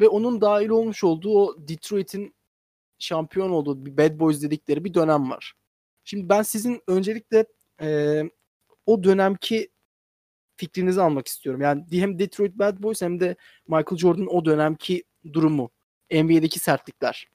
[0.00, 2.34] Ve onun dahil olmuş olduğu o Detroit'in
[2.98, 5.54] şampiyon olduğu bir Bad Boys dedikleri bir dönem var.
[6.04, 7.46] Şimdi ben sizin öncelikle
[7.80, 8.22] e,
[8.86, 9.70] o dönemki
[10.56, 11.60] fikrinizi almak istiyorum.
[11.60, 13.36] Yani hem Detroit Bad Boys hem de
[13.68, 15.70] Michael Jordan'ın o dönemki durumu.
[16.12, 17.28] NBA'deki sertlikler.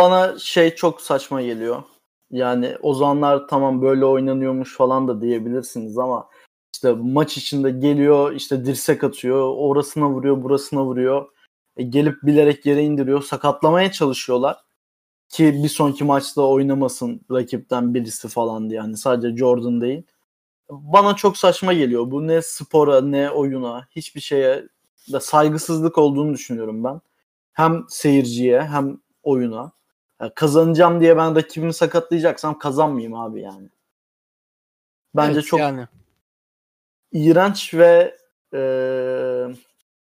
[0.00, 1.82] Bana şey çok saçma geliyor.
[2.30, 6.28] Yani o zamanlar tamam böyle oynanıyormuş falan da diyebilirsiniz ama
[6.74, 11.28] işte maç içinde geliyor işte dirsek atıyor orasına vuruyor burasına vuruyor
[11.76, 14.56] E, gelip bilerek yere indiriyor sakatlamaya çalışıyorlar
[15.28, 20.02] ki bir sonraki maçta oynamasın rakipten birisi falan diye yani sadece Jordan değil.
[20.70, 22.10] Bana çok saçma geliyor.
[22.10, 24.68] Bu ne spora ne oyuna hiçbir şeye
[25.12, 27.00] de saygısızlık olduğunu düşünüyorum ben.
[27.52, 29.79] Hem seyirciye hem oyuna.
[30.20, 33.68] Ya kazanacağım diye ben rakibimi sakatlayacaksam kazanmayayım abi yani.
[35.14, 35.86] Bence Evet, çok yani
[37.12, 38.18] iğrenç ve
[38.54, 38.62] e,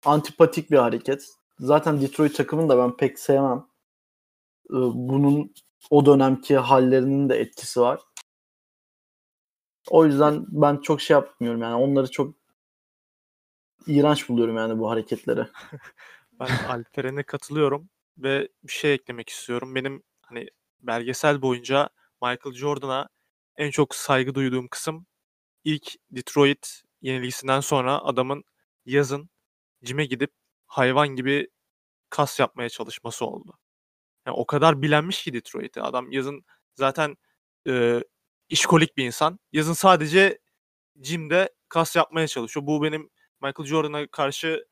[0.04, 1.28] antipatik bir hareket.
[1.58, 3.66] Zaten Detroit takımını da ben pek sevmem.
[4.70, 5.54] E, bunun
[5.90, 8.00] o dönemki hallerinin de etkisi var.
[9.90, 12.34] O yüzden ben çok şey yapmıyorum yani onları çok
[13.86, 15.46] iğrenç buluyorum yani bu hareketleri.
[16.40, 19.74] Ben Alperen'e katılıyorum ve bir şey eklemek istiyorum.
[19.74, 20.48] Benim hani
[20.80, 21.88] belgesel boyunca
[22.22, 23.08] Michael Jordan'a
[23.56, 25.06] en çok saygı duyduğum kısım
[25.64, 28.44] ilk Detroit yenilgisinden sonra adamın
[28.86, 29.30] yazın
[29.84, 30.32] cime gidip
[30.66, 31.48] hayvan gibi
[32.10, 33.58] kas yapmaya çalışması oldu.
[34.26, 35.82] Yani o kadar bilenmiş ki Detroit'e.
[35.82, 37.16] Adam yazın zaten
[37.68, 38.00] e,
[38.48, 39.38] işkolik bir insan.
[39.52, 40.38] Yazın sadece
[41.02, 42.66] jimde kas yapmaya çalışıyor.
[42.66, 43.10] Bu benim
[43.42, 44.66] Michael Jordan'a karşı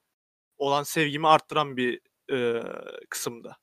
[0.58, 2.00] olan sevgimi arttıran bir
[2.32, 2.62] e,
[3.10, 3.56] kısımda.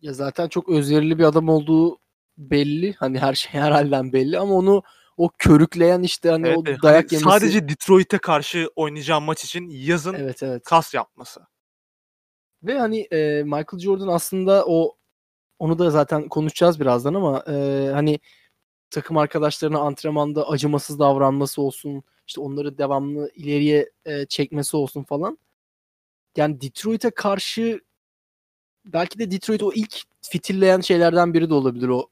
[0.00, 1.98] Ya zaten çok özverili bir adam olduğu
[2.38, 2.92] belli.
[2.92, 4.82] Hani her şey her halden belli ama onu
[5.16, 7.24] o körükleyen işte hani Evet, o dayak Hani yemesi.
[7.24, 10.64] sadece Detroit'e karşı oynayacağım maç için yazın Evet evet.
[10.64, 11.40] kas yapması.
[12.62, 14.96] Ve hani e, Michael Jordan aslında o
[15.58, 18.20] onu da zaten konuşacağız birazdan ama e, hani
[18.90, 25.38] takım arkadaşlarına antrenmanda acımasız davranması olsun, işte onları devamlı ileriye e, çekmesi olsun falan.
[26.36, 27.80] Yani Detroit'e karşı
[28.84, 32.10] belki de Detroit o ilk fitilleyen şeylerden biri de olabilir o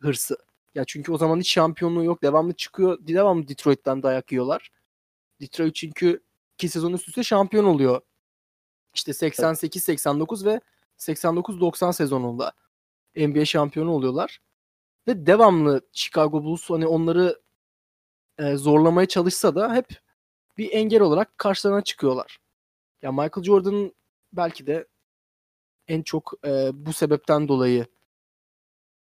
[0.00, 0.36] hırsı.
[0.74, 2.22] Ya çünkü o zaman hiç şampiyonluğu yok.
[2.22, 2.98] Devamlı çıkıyor.
[3.06, 4.70] Devamlı Detroit'ten dayak yiyorlar.
[5.40, 6.22] Detroit çünkü
[6.54, 8.00] iki sezon üst üste şampiyon oluyor.
[8.94, 10.60] İşte 88-89 ve
[10.98, 12.52] 89-90 sezonunda
[13.16, 14.40] NBA şampiyonu oluyorlar.
[15.08, 17.42] Ve devamlı Chicago Bulls hani onları
[18.38, 20.00] e, zorlamaya çalışsa da hep
[20.58, 22.38] bir engel olarak karşılarına çıkıyorlar.
[23.02, 23.92] Ya Michael Jordan
[24.32, 24.86] belki de
[25.88, 27.86] en çok e, bu sebepten dolayı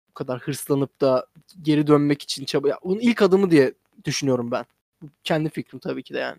[0.08, 1.26] bu kadar hırslanıp da
[1.62, 4.64] geri dönmek için çaba ya, onun ilk adımı diye düşünüyorum ben.
[5.02, 6.38] Bu Kendi fikrim tabii ki de yani.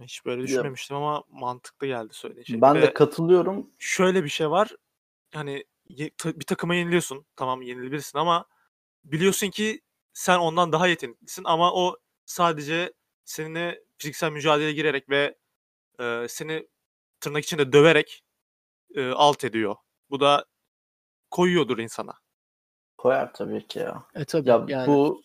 [0.00, 2.60] Hiç böyle düşünmemiştim ama mantıklı geldi şey.
[2.62, 3.70] Ben Ve de katılıyorum.
[3.78, 4.76] şöyle bir şey var.
[5.34, 5.64] Hani
[6.24, 7.24] bir takıma yeniliyorsun.
[7.36, 8.46] Tamam yenilebilirsin ama
[9.04, 9.80] biliyorsun ki
[10.12, 11.96] sen ondan daha yeteneklisin ama o
[12.26, 12.92] sadece
[13.24, 15.39] seninle fiziksel mücadeleye girerek ve
[16.00, 16.68] e, seni
[17.20, 18.22] tırnak içinde döverek
[18.94, 19.76] e, alt ediyor.
[20.10, 20.44] Bu da
[21.30, 22.12] koyuyordur insana.
[22.98, 24.04] Koyar tabii ki ya.
[24.14, 24.86] E tabii Ya yani.
[24.86, 25.22] bu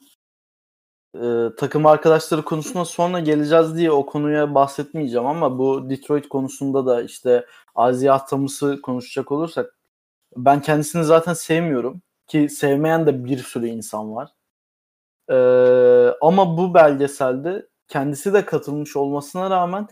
[1.16, 7.02] e, takım arkadaşları konusuna sonra geleceğiz diye o konuya bahsetmeyeceğim ama bu Detroit konusunda da
[7.02, 9.78] işte Aziya Thomas'ı konuşacak olursak
[10.38, 14.32] ben kendisini zaten sevmiyorum ki sevmeyen de bir sürü insan var.
[15.30, 15.36] E,
[16.22, 19.88] ama bu belgeselde kendisi de katılmış olmasına rağmen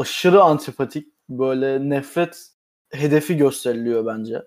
[0.00, 2.50] aşırı antipatik böyle nefret
[2.90, 4.42] hedefi gösteriliyor bence.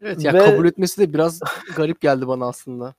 [0.00, 1.40] Evet ya Ve- kabul etmesi de biraz
[1.76, 2.94] garip geldi bana aslında.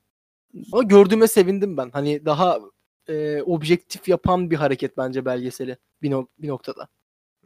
[0.71, 1.89] Ama gördüğüme sevindim ben.
[1.89, 2.59] Hani daha
[3.07, 6.87] e, objektif yapan bir hareket bence belgeseli bir, no- bir noktada.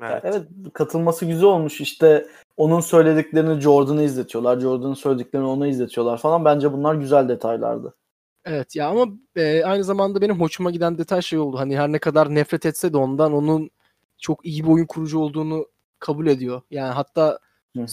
[0.01, 0.21] Evet.
[0.25, 1.81] Evet katılması güzel olmuş.
[1.81, 4.59] İşte onun söylediklerini Jordan'a izletiyorlar.
[4.59, 6.45] Jordan'ın söylediklerini ona izletiyorlar falan.
[6.45, 7.95] Bence bunlar güzel detaylardı.
[8.45, 11.59] Evet ya ama e, aynı zamanda benim hoşuma giden detay şey oldu.
[11.59, 13.69] Hani her ne kadar nefret etse de ondan onun
[14.17, 15.67] çok iyi bir oyun kurucu olduğunu
[15.99, 16.61] kabul ediyor.
[16.71, 17.39] Yani hatta
[17.75, 17.85] Hı hı.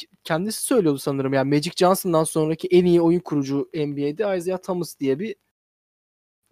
[0.00, 1.32] k- kendisi söylüyordu sanırım.
[1.32, 5.36] Yani Magic Johnson'dan sonraki en iyi oyun kurucu NBA'de Isaiah Thomas diye bir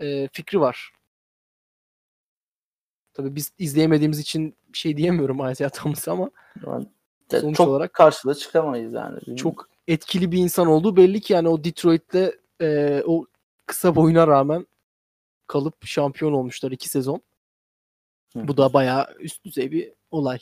[0.00, 0.92] e, fikri var.
[3.14, 6.30] Tabii biz izleyemediğimiz için bir şey diyemiyorum Isaiah Thomas'a ama
[6.66, 6.86] Yani
[7.40, 9.36] Sonuç çok olarak- karşıda çıkamayız yani.
[9.36, 13.26] çok etkili bir insan olduğu belli ki yani o Detroit'te e, o
[13.66, 14.66] kısa boyuna rağmen
[15.46, 17.22] kalıp şampiyon olmuşlar iki sezon.
[18.32, 18.48] Hı.
[18.48, 20.38] Bu da bayağı üst düzey bir olay.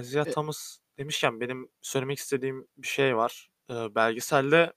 [0.00, 3.50] Isaiah E- Thomas demişken benim söylemek istediğim bir şey var.
[3.70, 4.72] Ee, belgeselde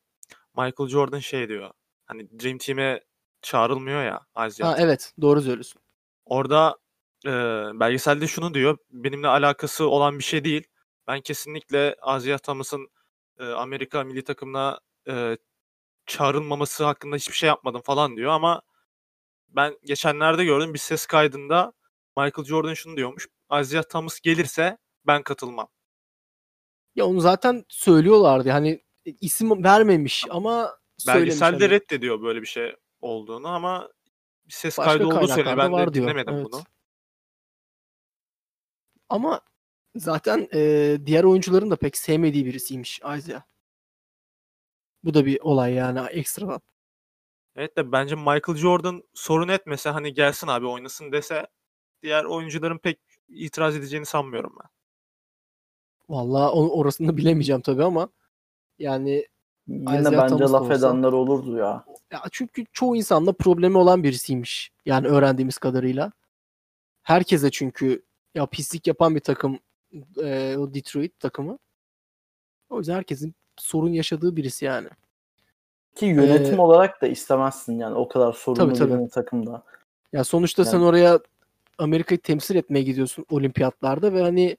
[0.57, 1.71] Michael Jordan şey diyor.
[2.05, 3.03] Hani Dream Team'e
[3.41, 5.81] çağrılmıyor ya Isaiah Ha evet doğru söylüyorsun.
[6.25, 6.77] Orada
[7.25, 7.31] e,
[7.79, 8.77] belgeselde şunu diyor.
[8.91, 10.67] Benimle alakası olan bir şey değil.
[11.07, 12.87] Ben kesinlikle Isaiah Thomas'ın
[13.39, 15.37] e, Amerika milli takımına e,
[16.07, 18.61] çağrılmaması hakkında hiçbir şey yapmadım falan diyor ama
[19.49, 21.73] ben geçenlerde gördüm bir ses kaydında
[22.17, 23.27] Michael Jordan şunu diyormuş.
[23.61, 25.67] Isaiah Thomas gelirse ben katılmam.
[26.95, 28.49] Ya onu zaten söylüyorlardı.
[28.49, 30.77] Hani isim vermemiş ama.
[31.07, 31.69] Belgeselde hani.
[31.69, 33.89] reddediyor böyle bir şey olduğunu ama
[34.47, 35.57] bir ses Başka kaydı olduğu söyleniyor.
[35.57, 36.45] Ben de diyor, dinlemedim evet.
[36.45, 36.63] bunu.
[39.09, 39.41] Ama
[39.95, 43.41] zaten e, diğer oyuncuların da pek sevmediği birisiymiş Isaiah.
[45.07, 46.61] Bu da bir olay yani ekstradan.
[47.55, 51.47] Evet de bence Michael Jordan sorun etmese hani gelsin abi oynasın dese
[52.03, 54.69] diğer oyuncuların pek itiraz edeceğini sanmıyorum ben.
[56.09, 58.09] Vallahi o- orasını bilemeyeceğim tabii ama
[58.79, 59.27] yani
[59.67, 61.85] Yine Isaiah bence Thomas laf olsa- edenler olurdu ya.
[62.11, 64.71] Ya çünkü çoğu insanla problemi olan birisiymiş.
[64.85, 66.11] Yani öğrendiğimiz kadarıyla.
[67.03, 69.59] Herkese çünkü ya pislik yapan bir takım
[70.23, 71.59] e, o Detroit takımı.
[72.69, 74.87] O yüzden herkesin sorun yaşadığı birisi yani.
[75.95, 78.93] Ki yönetim Ee, olarak da istemezsin yani o kadar sorunlu Tabii, tabii.
[78.93, 79.63] birini takımda.
[80.13, 81.19] Ya sonuçta sen Yani- oraya
[81.77, 84.57] Amerika'yı temsil etmeye gidiyorsun olimpiyatlarda ve hani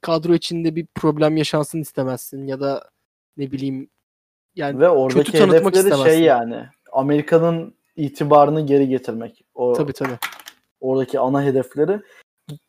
[0.00, 2.90] kadro içinde bir problem yaşansın istemezsin ya da
[3.36, 3.90] ne bileyim
[4.56, 6.10] yani Ve oradaki kötü tanıtmak hedefleri istemezsin.
[6.18, 9.44] şey yani Amerika'nın itibarını geri getirmek.
[9.54, 10.18] O tabii tabii.
[10.80, 12.00] oradaki ana hedefleri.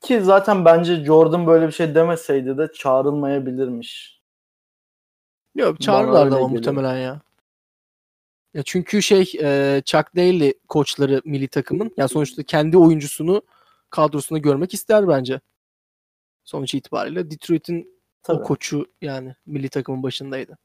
[0.01, 4.16] Ki zaten bence Jordan böyle bir şey demeseydi de çağrılmayabilirmiş.
[5.55, 6.49] Yok çağırırlardı ama geliyor.
[6.49, 7.21] muhtemelen ya.
[8.53, 13.41] Ya çünkü şey e, Chuck Daly koçları milli takımın ya sonuçta kendi oyuncusunu
[13.89, 15.41] kadrosunda görmek ister bence.
[16.43, 18.37] Sonuç itibariyle Detroit'in Tabii.
[18.37, 20.57] o koçu yani milli takımın başındaydı.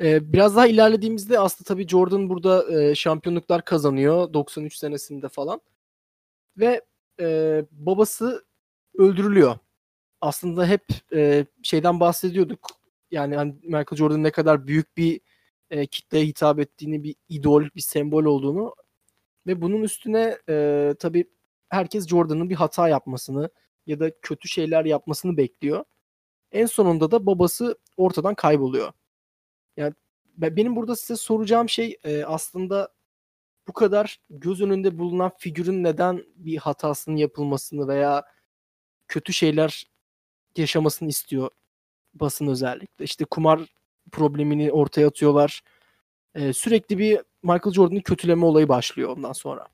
[0.00, 5.60] Ee, biraz daha ilerlediğimizde aslında tabii Jordan burada e, şampiyonluklar kazanıyor 93 senesinde falan.
[6.56, 6.82] Ve
[7.20, 8.44] e, babası
[8.98, 9.58] öldürülüyor.
[10.20, 12.81] Aslında hep e, şeyden bahsediyorduk.
[13.12, 15.20] Yani hani Michael Jordan ne kadar büyük bir
[15.70, 18.74] e, kitleye hitap ettiğini, bir idol, bir sembol olduğunu
[19.46, 21.30] ve bunun üstüne e, tabii
[21.68, 23.50] herkes Jordan'ın bir hata yapmasını
[23.86, 25.84] ya da kötü şeyler yapmasını bekliyor.
[26.52, 28.92] En sonunda da babası ortadan kayboluyor.
[29.76, 29.94] Yani
[30.36, 32.88] be- benim burada size soracağım şey e, aslında
[33.68, 38.24] bu kadar göz önünde bulunan figürün neden bir hatasının yapılmasını veya
[39.08, 39.84] kötü şeyler
[40.56, 41.50] yaşamasını istiyor
[42.14, 43.04] basın özellikle.
[43.04, 43.60] İşte kumar
[44.12, 45.62] problemini ortaya atıyorlar.
[46.34, 49.66] E, sürekli bir Michael Jordan'ı kötüleme olayı başlıyor ondan sonra.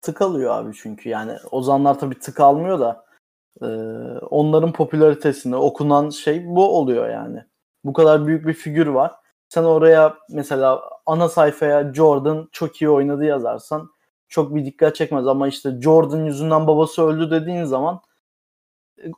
[0.00, 3.04] tık alıyor abi çünkü yani Ozanlar tabii tık almıyor da
[3.62, 3.66] e,
[4.18, 7.44] onların popülaritesinde okunan şey bu oluyor yani.
[7.84, 9.12] Bu kadar büyük bir figür var.
[9.48, 13.90] Sen oraya mesela ana sayfaya Jordan çok iyi oynadı yazarsan
[14.28, 18.00] çok bir dikkat çekmez ama işte Jordan yüzünden babası öldü dediğin zaman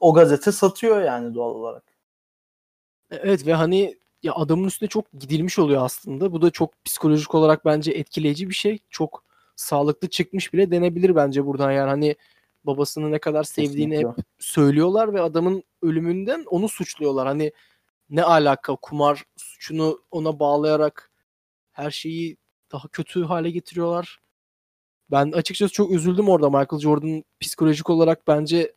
[0.00, 1.93] o gazete satıyor yani doğal olarak.
[3.14, 6.32] E, Evet ve hani ya adamın üstüne çok gidilmiş oluyor aslında.
[6.32, 8.78] Bu da çok psikolojik olarak bence etkileyici bir şey.
[8.90, 9.24] Çok
[9.56, 12.16] sağlıklı çıkmış bile denebilir bence buradan yani hani
[12.64, 17.26] babasını ne kadar sevdiğini hep söylüyorlar ve adamın ölümünden onu suçluyorlar.
[17.26, 17.52] Hani
[18.10, 21.10] ne alaka kumar suçunu ona bağlayarak
[21.72, 22.36] her şeyi
[22.72, 24.18] daha kötü hale getiriyorlar.
[25.10, 28.72] Ben açıkçası çok üzüldüm orada Michael Jordan psikolojik olarak bence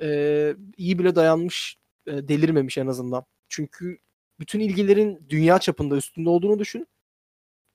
[0.00, 1.76] e, iyi bile dayanmış,
[2.06, 3.24] e, delirmemiş en azından.
[3.48, 3.98] Çünkü
[4.40, 6.86] bütün ilgilerin dünya çapında üstünde olduğunu düşün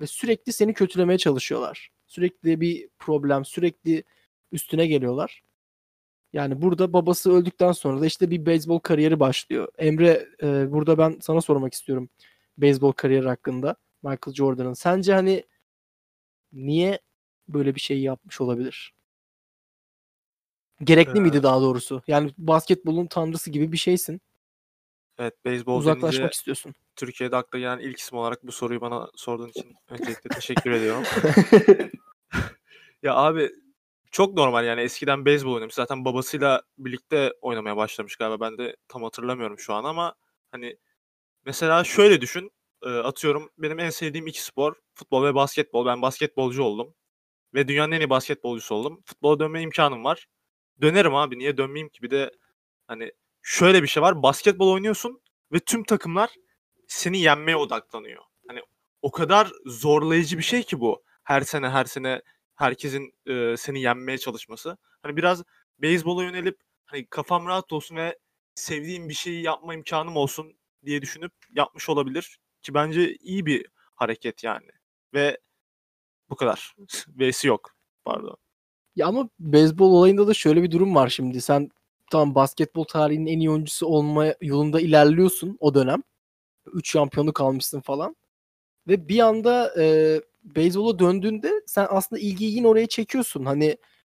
[0.02, 1.90] ve sürekli seni kötülemeye çalışıyorlar.
[2.08, 4.04] Sürekli bir problem, sürekli
[4.52, 5.44] üstüne geliyorlar.
[6.34, 9.68] Yani burada babası öldükten sonra da işte bir beyzbol kariyeri başlıyor.
[9.78, 12.10] Emre e, burada ben sana sormak istiyorum
[12.58, 14.74] beyzbol kariyeri hakkında Michael Jordan'ın.
[14.74, 15.44] Sence hani
[16.54, 17.00] niye
[17.48, 18.94] böyle bir şey yapmış olabilir?
[20.84, 22.04] Gerekli Ee, miydi daha doğrusu?
[22.08, 24.22] Yani basketbolun tanrısı gibi bir şeysin.
[25.18, 26.74] Evet, beyzbol Uzaklaşmak denince istiyorsun.
[26.96, 31.04] Türkiye'de akla gelen ilk isim olarak bu soruyu bana sorduğun için öncelikle teşekkür ediyorum.
[33.04, 33.50] Ya abi
[34.12, 35.76] çok normal yani eskiden beyzbol oynamış.
[35.76, 38.40] Zaten babasıyla birlikte oynamaya başlamış galiba.
[38.40, 40.16] Ben de tam hatırlamıyorum şu an ama
[40.52, 40.78] hani
[41.46, 42.52] mesela şöyle düşün.
[42.86, 45.86] e, Atıyorum benim en sevdiğim iki spor futbol ve basketbol.
[45.86, 46.96] Ben basketbolcu oldum.
[47.54, 49.02] Ve dünyanın en iyi basketbolcusu oldum.
[49.06, 50.28] Futbola dönme imkanım var.
[50.82, 52.02] Dönerim abi niye dönmeyeyim ki?
[52.02, 52.32] Bir de
[52.88, 53.12] hani
[53.44, 54.24] şöyle bir şey var.
[54.24, 56.30] Basketbol oynuyorsun ve tüm takımlar
[56.88, 58.24] seni yenmeye odaklanıyor.
[58.48, 58.60] Hani
[59.02, 61.04] o kadar zorlayıcı bir şey ki bu.
[61.24, 62.22] Her sene her sene
[62.56, 64.78] herkesin e, seni yenmeye çalışması.
[65.02, 65.44] Hani biraz
[65.80, 68.20] beyzbola yönelip hani kafam rahat olsun ve
[68.56, 72.38] sevdiğim bir şeyi yapma imkanım olsun diye düşünüp yapmış olabilir.
[72.62, 74.70] Ki bence iyi bir hareket yani.
[75.14, 75.40] Ve
[76.30, 76.76] bu kadar.
[77.08, 77.76] V'si yok.
[78.06, 78.38] Pardon.
[78.96, 81.42] Ya ama beyzbol olayında da şöyle bir durum var şimdi.
[81.42, 81.70] Sen
[82.14, 86.04] tamam basketbol tarihinin en iyi oyuncusu olma yolunda ilerliyorsun o dönem.
[86.74, 88.16] 3 şampiyonluk almışsın falan.
[88.88, 89.86] Ve bir anda e,
[90.44, 93.46] beyzbola döndüğünde sen aslında ilgiyi yine oraya çekiyorsun.
[93.46, 93.78] Hani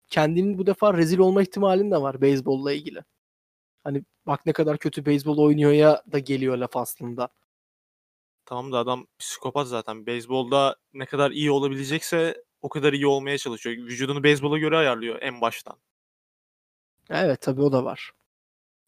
[0.10, 3.04] kendinin bu defa rezil olma ihtimalin de var beyzbolla ilgili.
[3.84, 7.30] Hani bak ne kadar kötü beyzbol oynuyor ya da geliyor laf aslında.
[8.46, 10.06] Tamam da adam psikopat zaten.
[10.06, 13.76] Beyzbolda ne kadar iyi olabilecekse o kadar iyi olmaya çalışıyor.
[13.76, 15.78] Vücudunu beyzbola göre ayarlıyor en baştan.
[17.10, 18.12] Evet tabii o da var.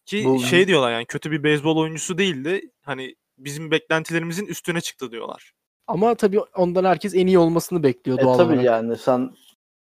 [0.06, 2.71] Ki Bu- şey diyorlar yani kötü bir beyzbol oyuncusu değildi.
[2.82, 5.53] Hani bizim beklentilerimizin üstüne çıktı diyorlar.
[5.88, 8.65] Ama tabii ondan herkes en iyi olmasını bekliyor E doğal tabii olarak.
[8.65, 9.32] yani sen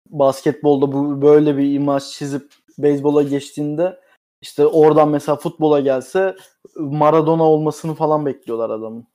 [0.10, 4.00] basketbolda bu böyle bir imaj çizip beyzbola geçtiğinde
[4.41, 6.36] işte oradan mesela futbola gelse
[6.76, 9.08] Maradona olmasını falan bekliyorlar adamın.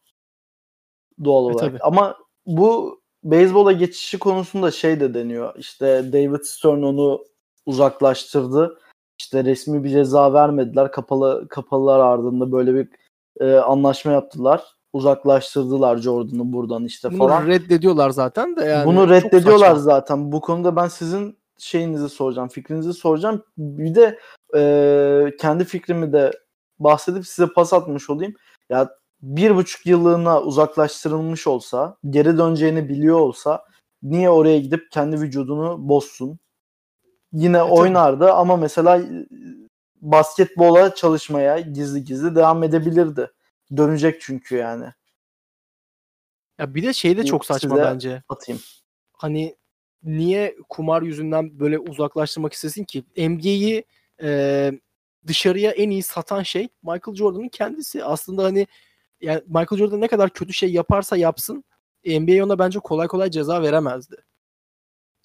[1.24, 1.60] Doğal E olarak.
[1.60, 1.78] tabii.
[1.82, 5.54] Ama bu beyzbola geçişi konusunda şey de deniyor.
[5.58, 7.24] İşte David Stern onu
[7.66, 8.80] uzaklaştırdı.
[9.18, 10.92] İşte resmi bir ceza vermediler.
[10.92, 12.88] Kapalı kapalılar ardında böyle bir
[13.40, 14.64] e, anlaşma yaptılar.
[14.92, 17.46] Uzaklaştırdılar Jordan'ı buradan işte Bunu falan.
[17.46, 18.86] reddediyorlar zaten de yani.
[18.86, 20.32] Bunu reddediyorlar zaten.
[20.32, 23.44] Bu konuda ben sizin şeyinizi soracağım, fikrinizi soracağım.
[23.58, 24.18] Bir de
[24.56, 26.30] e, kendi fikrimi de
[26.78, 28.34] bahsedip size pas atmış olayım.
[28.70, 28.90] Ya
[29.22, 33.64] bir buçuk yıllığına uzaklaştırılmış olsa, geri döneceğini biliyor olsa
[34.02, 36.38] niye oraya gidip kendi vücudunu bozsun?
[37.32, 37.70] Yine tabii.
[37.72, 39.26] oynardı ama mesela e,
[40.00, 43.30] basketbola çalışmaya gizli gizli devam edebilirdi.
[43.76, 44.86] Dönecek çünkü yani.
[46.58, 48.22] Ya bir de şey de çok saçma size- bence.
[48.28, 48.60] Atayım.
[49.12, 49.56] Hani
[50.02, 53.04] niye kumar yüzünden böyle uzaklaştırmak istesin ki?
[53.16, 53.84] NBA'yi
[54.22, 54.72] e,
[55.26, 58.04] dışarıya en iyi satan şey Michael Jordan'ın kendisi.
[58.04, 58.66] Aslında hani
[59.20, 61.64] yani Michael Jordan ne kadar kötü şey yaparsa yapsın
[62.04, 64.16] NBA ona bence kolay kolay ceza veremezdi.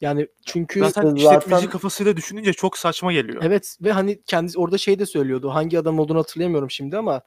[0.03, 3.43] Yani çünkü Zaten zaten- işletmeci kafasıyla düşününce çok saçma geliyor.
[3.45, 5.49] Evet ve hani kendisi orada şey de söylüyordu.
[5.49, 7.21] Hangi adam olduğunu hatırlayamıyorum şimdi ama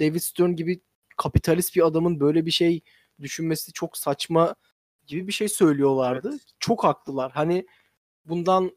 [0.00, 0.80] David Stern gibi
[1.16, 2.80] kapitalist bir adamın böyle bir şey
[3.20, 4.54] düşünmesi çok saçma
[5.06, 6.28] gibi bir şey söylüyorlardı.
[6.30, 6.40] Evet.
[6.60, 7.32] Çok haklılar.
[7.32, 7.66] Hani
[8.24, 8.70] bundan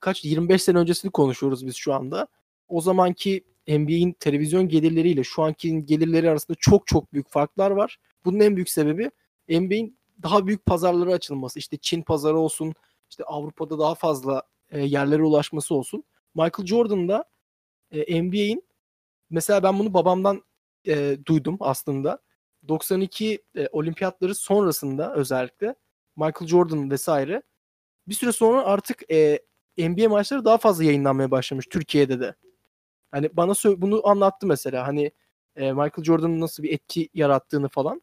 [0.00, 2.26] kaç 25 sene öncesini konuşuyoruz biz şu anda.
[2.68, 7.98] O zamanki NBA'in televizyon gelirleriyle şu anki gelirleri arasında çok çok büyük farklar var.
[8.24, 9.10] Bunun en büyük sebebi
[9.48, 11.58] NBA'in daha büyük pazarlara açılması.
[11.58, 12.74] İşte Çin pazarı olsun,
[13.10, 16.04] işte Avrupa'da daha fazla e, yerlere ulaşması olsun.
[16.34, 17.24] Michael Jordan da
[17.90, 18.68] e, NBA'in
[19.30, 20.44] mesela ben bunu babamdan
[20.86, 22.18] e, duydum aslında.
[22.68, 25.74] 92 e, olimpiyatları sonrasında özellikle
[26.16, 27.42] Michael Jordan vesaire
[28.08, 29.40] bir süre sonra artık e,
[29.78, 32.34] NBA maçları daha fazla yayınlanmaya başlamış Türkiye'de de.
[33.10, 35.12] Hani bana bunu anlattı mesela hani
[35.56, 38.02] e, Michael Jordan'ın nasıl bir etki yarattığını falan.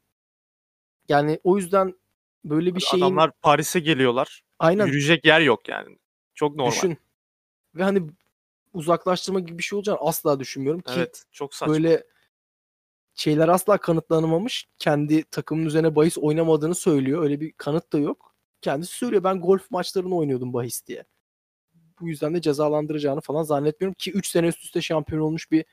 [1.10, 1.94] Yani o yüzden
[2.46, 4.41] böyle bir şeyin Adamlar Paris'e geliyorlar.
[4.60, 5.98] Aynen Yürüyecek yer yok yani.
[6.34, 6.72] Çok normal.
[6.72, 6.98] düşün.
[7.76, 8.10] Ve hani
[8.74, 11.74] uzaklaştırma gibi bir şey olacağını asla düşünmüyorum ki Evet, çok saçma.
[11.74, 12.04] böyle
[13.15, 14.68] şeyler asla kanıtlanamamış.
[14.80, 17.24] Kendi takımın üzerine bahis oynamadığını söylüyor.
[17.24, 18.36] Öyle bir kanıt da yok.
[18.62, 21.06] Kendisi söylüyor ben golf maçlarını oynuyordum bahis diye.
[22.00, 25.65] Bu yüzden de cezalandıracağını falan zannetmiyorum ki 3 sene üst üste şampiyon olmuş bir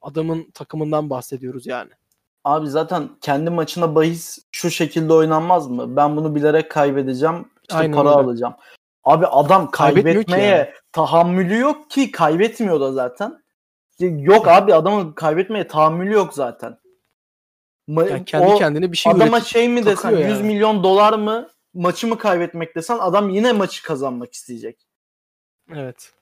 [0.00, 1.90] adamın takımından bahsediyoruz yani.
[2.44, 5.96] Abi zaten kendi maçına bahis şu şekilde oynanmaz mı?
[5.96, 7.50] Ben bunu bilerek kaybedeceğim.
[7.68, 8.18] İşte Aynen para öyle.
[8.18, 8.54] alacağım.
[9.04, 10.68] Abi adam kaybetmeye yani.
[10.92, 13.42] tahammülü yok ki kaybetmiyor da zaten.
[14.00, 16.78] Yok abi adamın kaybetmeye tahammülü yok zaten.
[17.88, 20.46] Yani kendi o kendine bir şey adama üretip şey mi desen takıyor 100 yani.
[20.46, 24.86] milyon dolar mı maçı mı kaybetmek desen adam yine maçı kazanmak isteyecek.
[25.74, 26.12] Evet.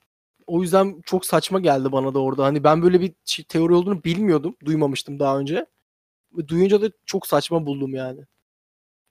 [0.47, 2.45] O yüzden çok saçma geldi bana da orada.
[2.45, 4.55] Hani ben böyle bir şey- teori olduğunu bilmiyordum.
[4.65, 5.65] Duymamıştım daha önce.
[6.47, 8.21] Duyunca da çok saçma buldum yani.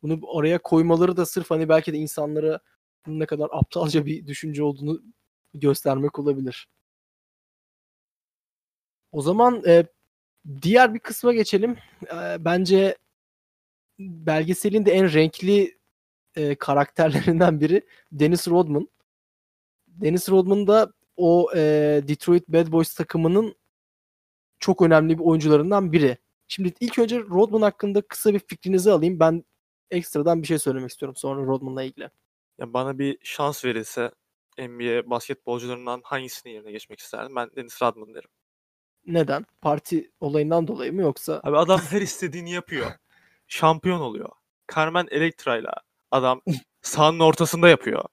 [0.07, 2.61] Bunu oraya koymaları da sırf hani belki de insanlara
[3.07, 5.03] ne kadar aptalca bir düşünce olduğunu
[5.55, 6.69] göstermek olabilir.
[9.12, 9.87] O zaman e,
[10.62, 11.77] diğer bir kısma geçelim.
[12.12, 12.97] E, bence
[13.99, 15.79] belgeselin de en renkli
[16.37, 18.88] e, karakterlerinden biri Dennis Rodman.
[19.88, 21.61] Dennis Rodman da o e,
[22.09, 23.55] Detroit Bad Boys takımının
[24.59, 26.19] çok önemli bir oyuncularından biri.
[26.49, 29.21] Şimdi ilk önce Rodman hakkında kısa bir fikrinizi alayım.
[29.21, 29.45] Ben
[29.90, 32.11] ekstradan bir şey söylemek istiyorum sonra Rodman'la ilgili.
[32.59, 34.11] Ya bana bir şans verilse
[34.59, 37.37] NBA basketbolcularından hangisinin yerine geçmek isterdim?
[37.37, 38.31] Ben Dennis Rodman derim.
[39.07, 39.46] Neden?
[39.61, 41.40] Parti olayından dolayı mı yoksa?
[41.44, 42.92] Abi adam her istediğini yapıyor.
[43.49, 44.31] Şampiyon oluyor.
[44.75, 45.72] Carmen Electra'yla
[46.11, 46.42] adam
[46.83, 48.05] sahanın ortasında yapıyor.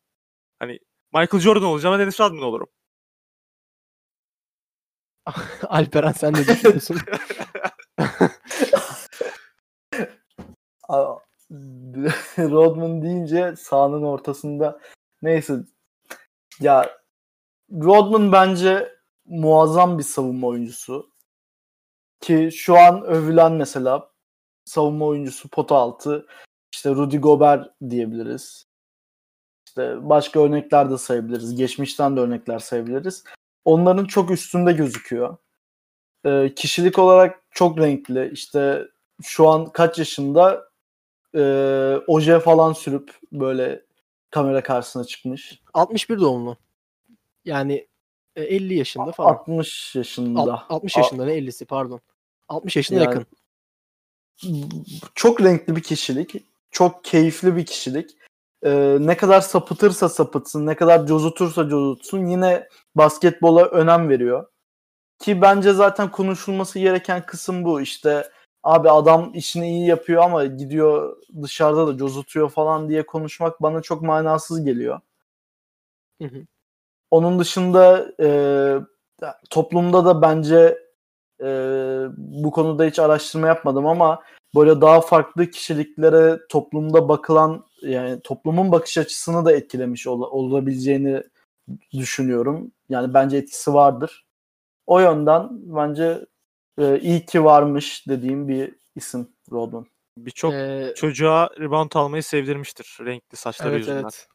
[0.60, 0.80] Hani
[1.14, 2.68] Michael Jordan olacağım ama Dennis Rodman olurum.
[5.70, 6.98] Alperen sen ne düşünüyorsun?
[10.90, 11.16] Aa,
[12.38, 14.80] Rodman deyince sahanın ortasında
[15.22, 15.60] neyse
[16.60, 16.90] ya
[17.72, 21.10] Rodman bence muazzam bir savunma oyuncusu
[22.22, 24.12] ki şu an övülen mesela
[24.66, 26.28] savunma oyuncusu pota altı
[26.74, 28.68] işte Rudy Gobert diyebiliriz.
[29.68, 31.56] İşte başka örnekler de sayabiliriz.
[31.56, 33.24] Geçmişten de örnekler sayabiliriz.
[33.66, 35.38] Onların çok üstünde gözüküyor.
[36.26, 38.32] Ee, kişilik olarak çok renkli.
[38.34, 38.88] İşte
[39.24, 40.73] şu an kaç yaşında
[41.36, 41.42] e,
[42.08, 43.86] oje falan sürüp böyle
[44.30, 45.62] kamera karşısına çıkmış.
[45.74, 46.58] 61 doğumlu.
[47.46, 47.88] Yani
[48.36, 49.30] e, 50 yaşında falan.
[49.30, 50.40] 60 yaşında.
[50.42, 52.00] Alt- 60 yaşında ne 50'si pardon.
[52.48, 53.26] 60 yaşına Yani- yakın.
[55.16, 56.36] Çok renkli bir kişilik.
[56.72, 58.18] Çok keyifli bir kişilik.
[58.66, 64.46] Ee, ne kadar sapıtırsa sapıtsın, ne kadar cozutursa cozutsun yine basketbola önem veriyor.
[65.20, 67.82] Ki bence zaten konuşulması gereken kısım bu.
[67.82, 68.32] İşte
[68.64, 74.02] abi adam işini iyi yapıyor ama gidiyor dışarıda da cozutuyor falan diye konuşmak bana çok
[74.02, 75.00] manasız geliyor.
[76.22, 76.46] Hı hı.
[77.12, 78.30] Onun dışında e,
[79.50, 80.78] toplumda da bence
[81.42, 81.48] e,
[82.18, 84.24] bu konuda hiç araştırma yapmadım ama
[84.56, 91.24] böyle daha farklı kişiliklere toplumda bakılan yani toplumun bakış açısını da etkilemiş ol- olabileceğini
[91.94, 92.72] düşünüyorum.
[92.90, 94.26] Yani bence etkisi vardır.
[94.88, 96.26] O yönden bence
[96.78, 99.86] e, iyi ki varmış dediğim bir isim Rodman.
[100.18, 104.02] Birçok Ee, çocuğa rebound almayı sevdirmiştir renkli saçları evet yüzünden.
[104.02, 104.28] evet.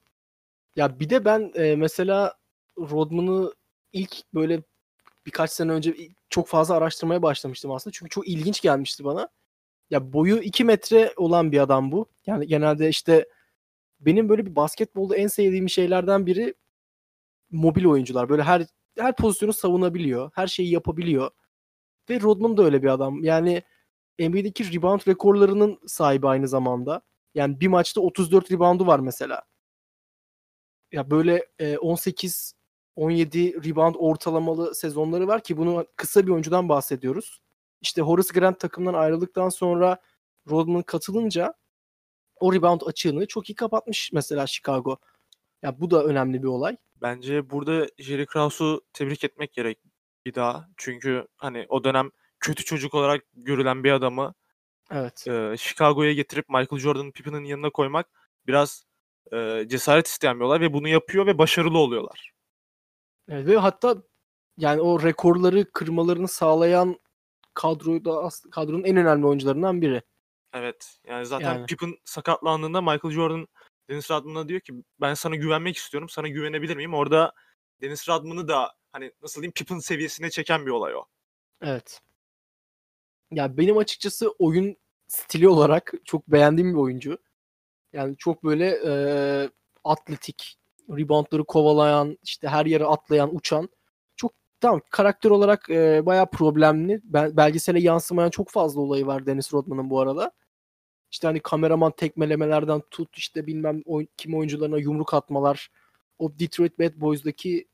[0.77, 2.35] Ya bir de ben e, mesela
[2.79, 3.53] Rodman'ı
[3.93, 4.63] ilk böyle
[5.27, 5.95] birkaç sene önce
[6.31, 7.95] çok fazla araştırmaya başlamıştım aslında.
[7.99, 9.29] Çünkü çok ilginç gelmişti bana.
[9.91, 12.07] Ya boyu 2 metre olan bir adam bu.
[12.27, 13.29] Yani genelde işte
[14.01, 16.55] benim böyle bir basketbolda en sevdiğim şeylerden biri
[17.51, 18.29] mobil oyuncular.
[18.29, 18.67] Böyle her
[18.99, 20.31] her pozisyonu savunabiliyor.
[20.35, 21.31] Her şeyi yapabiliyor.
[22.11, 23.25] Ve Rodman da öyle bir adam.
[23.25, 23.63] Yani
[24.19, 27.03] NBA'deki rebound rekorlarının sahibi aynı zamanda.
[27.35, 29.43] Yani bir maçta 34 reboundu var mesela.
[30.93, 32.55] Ya böyle e, 18
[32.97, 37.41] 17 rebound ortalamalı sezonları var ki bunu kısa bir oyuncudan bahsediyoruz.
[37.81, 39.99] İşte Horace Grant takımdan ayrıldıktan sonra
[40.51, 41.55] Rodman katılınca
[42.41, 44.97] o rebound açığını çok iyi kapatmış mesela Chicago.
[45.63, 46.77] Ya bu da önemli bir olay.
[47.03, 49.79] Bence burada Jerry Krause'u tebrik etmek gerek
[50.27, 50.69] bir daha.
[50.77, 52.11] Çünkü hani o dönem
[52.41, 54.35] kötü çocuk olarak görülen bir adamı
[54.91, 55.27] Evet.
[55.29, 58.09] e, Chicago'ya getirip Michael Jordan'ın Pippen'ın yanına koymak
[58.47, 58.85] biraz
[59.33, 62.33] e, cesaret isteyen bir olay ve bunu yapıyor ve başarılı oluyorlar.
[63.29, 64.03] Evet, ve hatta
[64.57, 66.99] yani o rekorları kırmalarını sağlayan
[67.55, 70.03] kadroyu da as- kadronun en önemli oyuncularından biri.
[70.53, 70.99] Evet.
[71.07, 71.67] Yani zaten Yani.
[71.67, 73.49] Pippen sakatlandığında Michael Jordan
[73.91, 76.09] Dennis Rodman'a diyor ki ben sana güvenmek istiyorum.
[76.09, 76.95] Sana güvenebilir miyim?
[76.95, 77.33] Orada
[77.81, 81.05] Dennis Rodman'ı da hani nasıl diyeyim Pippen seviyesine çeken bir olay o.
[81.63, 82.01] Evet.
[83.31, 84.77] Ya benim açıkçası oyun
[85.09, 87.19] stili olarak çok beğendiğim bir oyuncu.
[87.93, 88.93] Yani çok böyle e,
[89.85, 90.59] atletik,
[90.91, 93.69] reboundları kovalayan, işte her yere atlayan, uçan.
[94.17, 97.01] Çok tamam karakter olarak e, bayağı problemli.
[97.05, 100.33] Ben, belgesele yansımayan çok fazla olayı var Dennis Rodman'ın bu arada.
[101.11, 105.71] İşte hani kameraman tekmelemelerden tut işte bilmem oy- kim oyuncularına yumruk atmalar.
[106.19, 107.68] O Detroit Bad Boys'daki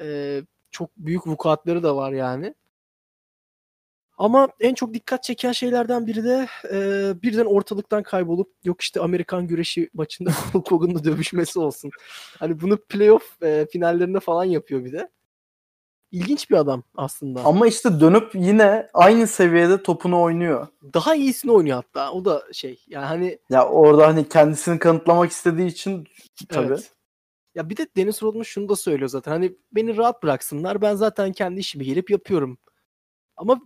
[0.00, 0.40] e,
[0.70, 2.54] çok büyük vukuatları da var yani.
[4.20, 6.78] Ama en çok dikkat çeken şeylerden biri de e,
[7.22, 11.90] birden ortalıktan kaybolup yok işte Amerikan güreşi maçında Hulk Hogan'la dövüşmesi olsun.
[12.38, 15.08] Hani bunu playoff e, finallerinde falan yapıyor bir de.
[16.12, 17.44] İlginç bir adam aslında.
[17.44, 20.66] Ama işte dönüp yine aynı seviyede topunu oynuyor.
[20.94, 22.12] Daha iyisini oynuyor hatta.
[22.12, 22.84] O da şey.
[22.88, 26.06] Yani hani Ya orada hani kendisini kanıtlamak istediği için
[26.48, 26.66] tabii.
[26.66, 26.92] Evet.
[27.54, 29.32] Ya bir de Dennis Rodman şunu da söylüyor zaten.
[29.32, 30.82] Hani beni rahat bıraksınlar.
[30.82, 32.58] Ben zaten kendi işimi gelip yapıyorum.
[33.36, 33.60] Ama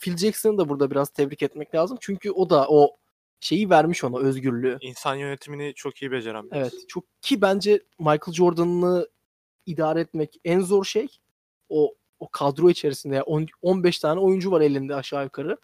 [0.00, 1.98] Phil Jackson'ı da burada biraz tebrik etmek lazım.
[2.00, 2.96] Çünkü o da o
[3.40, 4.78] şeyi vermiş ona özgürlüğü.
[4.80, 6.48] İnsan yönetimini çok iyi beceren.
[6.52, 6.72] Evet.
[6.88, 9.08] Çok ki bence Michael Jordan'ı
[9.66, 11.08] idare etmek en zor şey.
[11.68, 15.56] O o kadro içerisinde ya on- 15 tane oyuncu var elinde aşağı yukarı.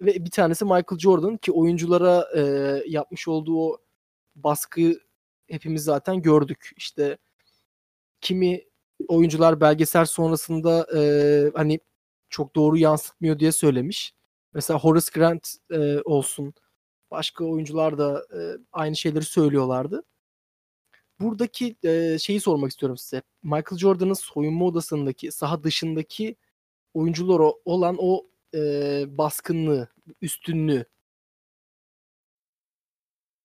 [0.00, 2.42] Ve bir tanesi Michael Jordan ki oyunculara e,
[2.86, 3.78] yapmış olduğu o
[4.36, 5.00] baskı
[5.50, 6.70] hepimiz zaten gördük.
[6.76, 7.18] İşte
[8.20, 8.64] kimi
[9.08, 11.00] oyuncular belgesel sonrasında e,
[11.54, 11.80] hani
[12.28, 14.14] çok doğru yansıtmıyor diye söylemiş.
[14.54, 16.54] Mesela Horace Grant e, olsun.
[17.10, 18.38] Başka oyuncular da e,
[18.72, 20.02] aynı şeyleri söylüyorlardı.
[21.20, 23.22] Buradaki e, şeyi sormak istiyorum size.
[23.42, 26.36] Michael Jordan'ın soyunma odasındaki, saha dışındaki
[26.94, 28.58] oyunculara olan o e,
[29.18, 29.88] baskınlığı,
[30.22, 30.84] üstünlüğü.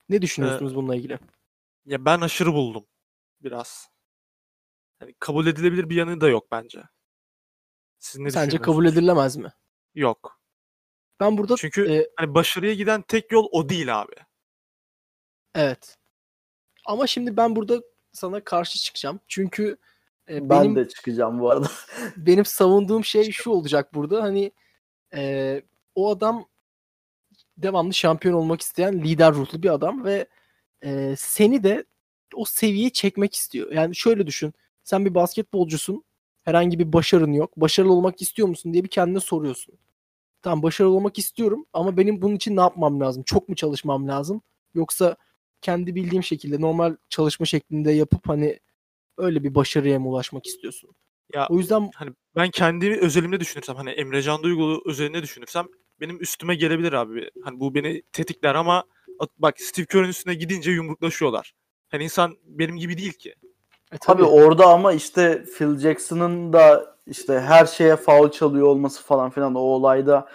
[0.10, 1.20] Ne düşünüyorsunuz bununla ilgili?
[1.90, 2.86] Ya ben aşırı buldum
[3.42, 3.90] biraz.
[5.00, 6.84] Hani kabul edilebilir bir yanı da yok bence.
[8.00, 9.54] Siz ne Sence kabul edilemez mi?
[9.96, 10.42] Yok.
[11.20, 14.16] Ben burada Çünkü e, hani başarıya giden tek yol o değil abi.
[15.56, 15.98] evet.
[16.86, 17.82] Ama şimdi ben burada
[18.12, 19.20] sana karşı çıkacağım.
[19.28, 19.78] Çünkü
[20.30, 21.68] e, Ben benim de çıkacağım bu arada.
[22.18, 24.24] benim savunduğum şey şu olacak burada.
[24.24, 24.52] Hani
[25.14, 25.62] e,
[25.96, 26.46] o adam
[27.58, 30.28] devamlı şampiyon olmak isteyen lider ruhlu bir adam ve
[30.84, 31.86] e, seni de
[32.36, 33.72] o seviyeye çekmek istiyor.
[33.72, 34.54] Yani şöyle düşün.
[34.84, 36.04] Sen bir basketbolcusun.
[36.44, 37.58] Herhangi bir başarın yok.
[37.58, 39.76] Başarılı olmak istiyor musun diye bir kendine soruyorsun.
[40.42, 43.24] Tamam başarılı olmak istiyorum ama benim bunun için ne yapmam lazım?
[43.24, 44.42] Çok mu çalışmam lazım?
[44.76, 45.16] Yoksa
[45.62, 48.60] kendi bildiğim şekilde normal çalışma şeklinde yapıp hani
[49.18, 50.90] öyle bir başarıya mı ulaşmak istiyorsun?
[51.34, 55.68] Ya O yüzden hani ben kendi özelimde düşünürsem hani Emrecan Duygulu özelinde düşünürsem
[56.00, 57.30] benim üstüme gelebilir abi.
[57.44, 58.84] Hani bu beni tetikler ama
[59.38, 61.54] bak Steve Kerr'ün üstüne gidince yumruklaşıyorlar.
[61.90, 63.36] Hani insan benim gibi değil ki.
[63.92, 69.30] e, Tabii orada ama işte Phil Jackson'ın da işte her şeye faul çalıyor olması falan
[69.30, 70.30] filan o olayda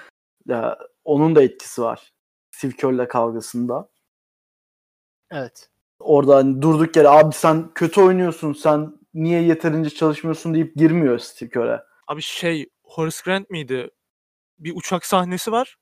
[0.47, 2.13] ya, onun da etkisi var.
[2.51, 3.89] Steve Kerr'le kavgasında.
[5.31, 5.69] Evet.
[5.99, 11.51] Orada hani durduk yere abi sen kötü oynuyorsun sen niye yeterince çalışmıyorsun deyip girmiyor Steve
[11.51, 11.81] Kerr'e.
[12.07, 13.91] Abi şey Horace Grant miydi?
[14.59, 15.77] Bir uçak sahnesi var.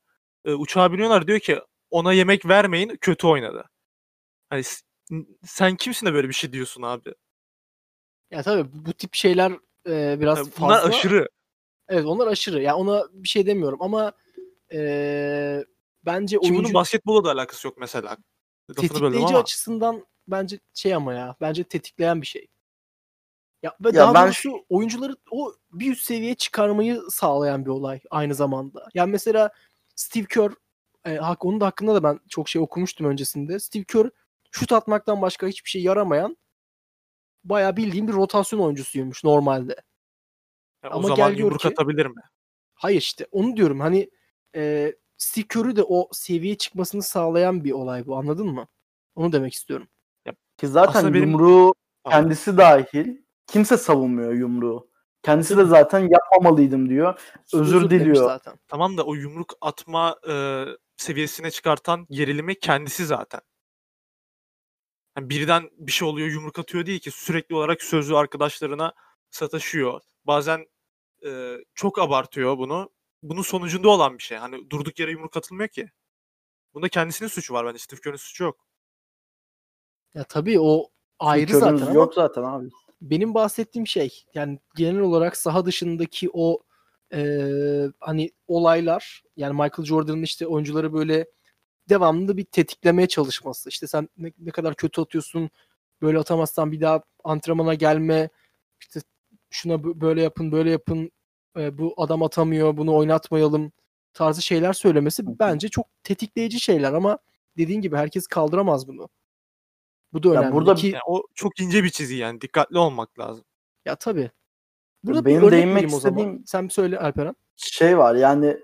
[0.45, 1.59] Ee, uçağa biniyorlar diyor ki
[1.93, 3.69] ona yemek vermeyin kötü oynadı.
[4.49, 4.63] Hani
[5.45, 7.13] sen kimsin de böyle bir şey diyorsun abi?
[8.31, 9.51] Ya tabii bu tip şeyler
[9.87, 10.61] e, biraz Ya fazla.
[10.61, 11.29] bunlar aşırı.
[11.87, 12.61] Evet onlar aşırı.
[12.61, 14.11] Ya ona bir şey demiyorum ama
[14.73, 15.65] e,
[16.05, 18.17] bence Ki bunun oyuncu basketbola da alakası yok mesela.
[18.69, 19.39] Lafını tetikleyici ama.
[19.39, 22.47] açısından bence şey ama ya bence tetikleyen bir şey.
[23.63, 27.99] Ya, ve Ya daha ben doğrusu oyuncuları o bir üst seviyeye çıkarmayı sağlayan bir olay
[28.09, 28.89] aynı zamanda.
[28.93, 29.51] Yani mesela
[29.95, 30.51] Steve Kerr
[31.05, 33.59] e, hak onun da hakkında da ben çok şey okumuştum öncesinde.
[33.59, 34.09] Steve Kerr
[34.51, 36.37] şut atmaktan başka hiçbir şey yaramayan
[37.43, 39.75] bayağı bildiğim bir rotasyon oyuncusuymuş normalde.
[40.83, 42.21] Ya o Ama zaman gel yumruk ki- atabilir mi?
[42.73, 44.09] Hayır işte onu diyorum hani
[44.55, 48.67] e, Steve Kerr'ü de o seviyeye çıkmasını sağlayan bir olay bu anladın mı?
[49.15, 49.87] Onu demek istiyorum.
[50.57, 51.73] Ki zaten Aslında benim- yumruğu
[52.09, 54.89] kendisi dahil kimse savunmuyor yumruğu.
[55.23, 57.19] Kendisi de zaten yapmamalıydım diyor.
[57.53, 58.25] Özür dilemiş diliyor.
[58.25, 58.53] zaten.
[58.67, 60.33] Tamam da o yumruk atma e,
[60.97, 63.41] seviyesine çıkartan gerilimi kendisi zaten.
[65.17, 68.93] Yani birden bir şey oluyor yumruk atıyor değil ki sürekli olarak sözlü arkadaşlarına
[69.29, 70.01] sataşıyor.
[70.25, 70.65] Bazen
[71.25, 72.89] e, çok abartıyor bunu.
[73.23, 74.37] Bunun sonucunda olan bir şey.
[74.37, 75.91] Hani durduk yere yumruk atılmıyor ki.
[76.73, 77.79] Bunda kendisinin suçu var bence.
[77.79, 78.65] Steve Kerr'ün suçu yok.
[80.13, 80.89] Ya tabii o
[81.19, 82.69] ayrı zaten ama yok zaten abi.
[83.01, 86.63] benim bahsettiğim şey yani genel olarak saha dışındaki o
[87.11, 91.27] eee, hani olaylar yani Michael Jordan'ın işte oyuncuları böyle
[91.89, 93.69] devamlı bir tetiklemeye çalışması.
[93.69, 95.49] İşte sen ne, ne kadar kötü atıyorsun
[96.01, 98.29] böyle atamazsan bir daha antrenmana gelme
[98.81, 98.99] işte
[99.49, 101.11] şuna bö- böyle yapın böyle yapın
[101.57, 103.71] e, bu adam atamıyor bunu oynatmayalım
[104.13, 107.17] tarzı şeyler söylemesi bence çok tetikleyici şeyler ama
[107.57, 109.09] dediğin gibi herkes kaldıramaz bunu.
[110.13, 112.41] Bu da önemli burada ki Yani o çok ince bir çizgi yani.
[112.41, 113.45] Dikkatli olmak lazım.
[113.85, 114.31] ya tabii.
[115.03, 117.35] Burada Benim bir değinmek istediğim- Sen bir söyle Alperen.
[117.55, 118.57] Şey var yani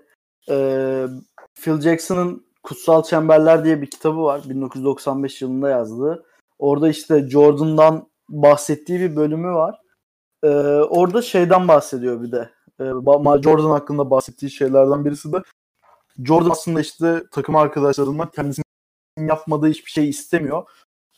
[0.50, 1.06] e,
[1.54, 4.42] Phil Jackson'ın Kutsal Çemberler diye bir kitabı var.
[4.48, 6.24] 1995 yılında yazdığı.
[6.58, 9.80] Orada işte Jordan'dan bahsettiği bir bölümü var.
[10.42, 10.48] E,
[10.88, 12.50] orada şeyden bahsediyor bir de.
[12.80, 12.84] E,
[13.42, 15.42] Jordan hakkında bahsettiği şeylerden birisi de
[16.24, 18.64] Jordan aslında işte takım arkadaşlarından kendisinin
[19.28, 20.64] yapmadığı hiçbir şey istemiyor.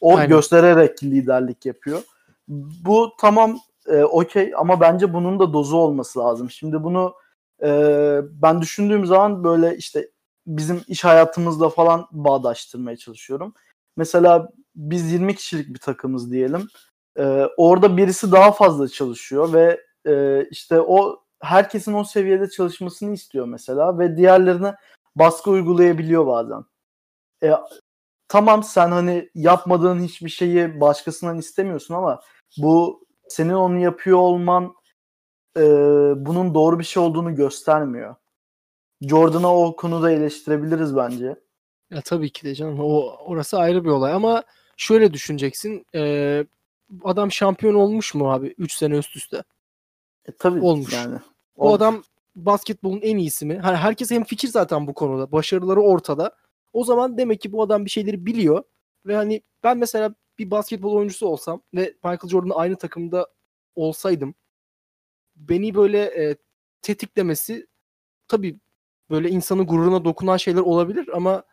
[0.01, 0.29] O Aynen.
[0.29, 2.03] göstererek liderlik yapıyor.
[2.49, 3.59] Bu tamam
[3.89, 6.51] e, okey ama bence bunun da dozu olması lazım.
[6.51, 7.15] Şimdi bunu
[7.63, 7.69] e,
[8.43, 10.11] ben düşündüğüm zaman böyle işte
[10.47, 13.55] bizim iş hayatımızla falan bağdaştırmaya çalışıyorum.
[13.97, 16.69] Mesela biz 20 kişilik bir takımız diyelim.
[17.19, 23.47] E, orada birisi daha fazla çalışıyor ve e, işte o herkesin o seviyede çalışmasını istiyor
[23.47, 24.75] mesela ve diğerlerine
[25.17, 26.65] baskı uygulayabiliyor bazen.
[27.43, 27.53] E,
[28.29, 32.21] tamam sen hani yapmadığın hiçbir şeyi başkasından istemiyorsun ama
[32.59, 33.02] bu
[33.33, 34.75] senin onu yapıyor olman
[35.57, 35.63] e,
[36.27, 38.15] bunun doğru bir şey olduğunu göstermiyor.
[39.03, 41.37] Jordan'a o konuda eleştirebiliriz bence.
[41.91, 42.79] Ya tabii ki de canım.
[42.81, 44.43] O orası ayrı bir olay ama
[44.77, 45.87] şöyle düşüneceksin.
[45.95, 46.45] Ee,
[47.05, 49.43] adam şampiyon olmuş mu abi 3 sene üst üste?
[50.27, 50.93] E, tabii Olmuş.
[50.93, 51.19] yani.
[51.57, 51.77] O Olmuş.
[51.77, 52.03] adam
[52.37, 53.59] basketbolun en iyisi mi?
[53.59, 55.33] Hani herkes hem fikir zaten bu konuda.
[55.33, 56.37] Başarıları ortada.
[56.73, 58.65] O zaman demek ki bu adam bir şeyleri biliyor
[59.07, 63.29] ve hani ben mesela bir basketbol oyuncusu olsam ve Michael Jordan'la aynı takımda
[63.75, 64.35] olsaydım
[65.37, 66.37] beni böyle e,
[66.83, 67.67] tetiklemesi
[68.29, 68.61] tabii
[69.11, 71.45] böyle insanın gururuna dokunan şeyler olabilir ama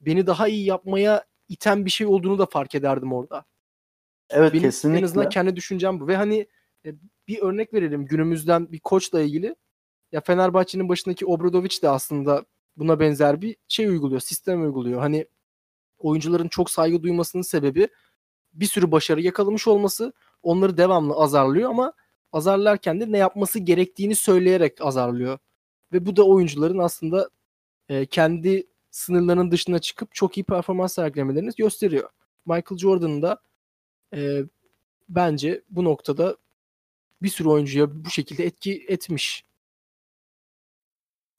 [0.00, 3.44] beni daha iyi yapmaya iten bir şey olduğunu da fark ederdim orada.
[4.30, 4.98] Evet Benim kesinlikle.
[4.98, 6.08] en azından kendi düşüncem bu.
[6.08, 6.46] Ve hani
[6.84, 6.94] e,
[7.28, 9.56] bir örnek verelim günümüzden bir koçla ilgili.
[10.12, 12.44] Ya Fenerbahçe'nin başındaki Obradoviç de aslında
[12.76, 15.00] buna benzer bir şey uyguluyor, sistem uyguluyor.
[15.00, 15.26] Hani
[15.98, 17.88] oyuncuların çok saygı duymasının sebebi
[18.60, 21.92] bir sürü başarı yakalamış olması onları devamlı azarlıyor ama
[22.32, 25.38] azarlarken de ne yapması gerektiğini söyleyerek azarlıyor.
[25.92, 27.30] Ve bu da oyuncuların aslında
[27.88, 32.10] e, kendi sınırlarının dışına çıkıp çok iyi performans sergilemelerini gösteriyor.
[32.46, 33.40] Michael Jordan'ın da
[34.14, 34.44] e,
[35.08, 36.36] bence bu noktada
[37.22, 39.44] bir sürü oyuncuya bu şekilde etki etmiş.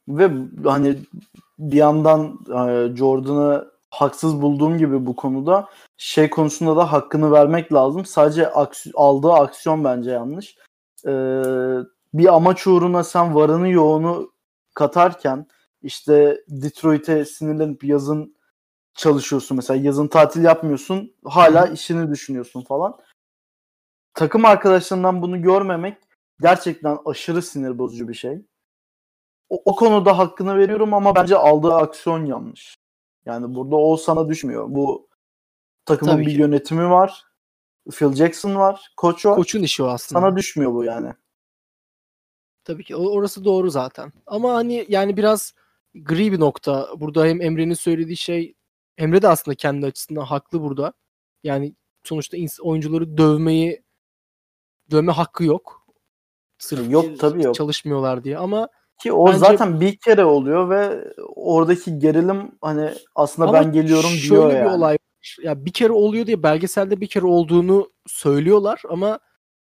[0.07, 0.31] Ve
[0.63, 0.97] hani
[1.59, 8.05] bir yandan e, Jordan'ı haksız bulduğum gibi bu konuda şey konusunda da hakkını vermek lazım.
[8.05, 10.57] Sadece aks- aldığı aksiyon bence yanlış.
[11.05, 11.43] Ee,
[12.13, 14.31] bir amaç uğruna sen varını yoğunu
[14.75, 15.47] katarken
[15.81, 18.37] işte Detroit'e sinirlenip yazın
[18.93, 22.97] çalışıyorsun mesela yazın tatil yapmıyorsun hala işini düşünüyorsun falan.
[24.13, 25.97] Takım arkadaşlarından bunu görmemek
[26.41, 28.41] gerçekten aşırı sinir bozucu bir şey.
[29.49, 32.77] O, o konuda hakkını veriyorum ama bence aldığı aksiyon yanlış.
[33.27, 34.65] Yani burada o sana düşmüyor.
[34.69, 35.09] Bu
[35.85, 36.41] takımın Tabii bir ki.
[36.41, 37.23] yönetimi var.
[37.91, 38.91] Phil Jackson var.
[38.97, 39.35] Koç var.
[39.35, 40.21] Koçun işi o aslında.
[40.21, 41.13] Sana düşmüyor bu yani.
[42.63, 44.13] Tabii ki orası doğru zaten.
[44.25, 45.53] Ama hani yani biraz
[45.95, 46.89] gri bir nokta.
[46.97, 48.55] Burada hem Emre'nin söylediği şey
[48.97, 50.93] Emre de aslında kendi açısından haklı burada.
[51.43, 53.83] Yani sonuçta oyuncuları dövmeyi
[54.91, 55.87] dövme hakkı yok.
[56.57, 57.55] Sırf Yok, tabii yok.
[57.55, 58.69] çalışmıyorlar diye ama
[59.01, 64.09] Ki o Bence- zaten bir kere oluyor ve oradaki gerilim hani aslında Ama ben geliyorum
[64.09, 64.69] şöyle diyor bir yani.
[64.69, 65.37] olay var.
[65.43, 69.19] Ya bir kere oluyor diye belgeselde bir kere olduğunu söylüyorlar ama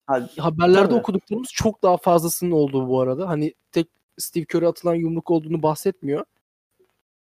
[0.07, 0.95] Ha, haberlerde tabii.
[0.95, 3.29] okuduklarımız çok daha fazlasının olduğu bu arada.
[3.29, 3.87] Hani tek
[4.19, 6.25] Steve Kerr'e atılan yumruk olduğunu bahsetmiyor.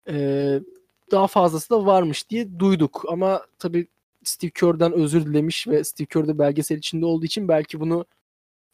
[0.09, 0.61] Ee,
[1.11, 3.05] daha fazlası da varmış diye duyduk.
[3.09, 3.87] Ama tabii
[4.25, 8.07] Steve Kerr'den özür dilemiş ve Steve Kerr de belgesel içinde olduğu için belki bunu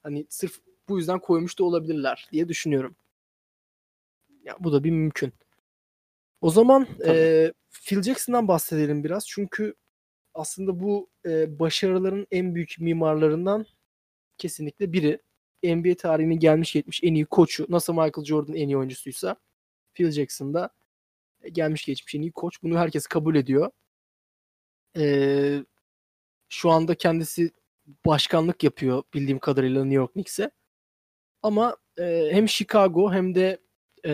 [0.03, 0.53] hani sırf
[0.89, 2.95] bu yüzden koymuş da olabilirler diye düşünüyorum.
[4.45, 5.33] Ya bu da bir mümkün.
[6.41, 7.19] O zaman Tabii.
[7.19, 9.29] e, Phil Jackson'dan bahsedelim biraz.
[9.29, 9.75] Çünkü
[10.35, 13.67] aslında bu e, başarıların en büyük mimarlarından
[14.39, 15.21] kesinlikle biri.
[15.65, 17.67] NBA tarihinin gelmiş geçmiş en iyi koçu.
[17.69, 19.37] Nasıl Michael Jordan en iyi oyuncusuysa
[19.95, 20.71] Phil Jackson da
[21.43, 22.63] e, gelmiş geçmiş en iyi koç.
[22.63, 23.71] Bunu herkes kabul ediyor.
[24.97, 25.65] Ee,
[26.49, 27.51] şu anda kendisi
[28.07, 30.51] başkanlık yapıyor bildiğim kadarıyla New York Knicks'e.
[31.43, 33.59] Ama e, hem Chicago hem de
[34.05, 34.13] e,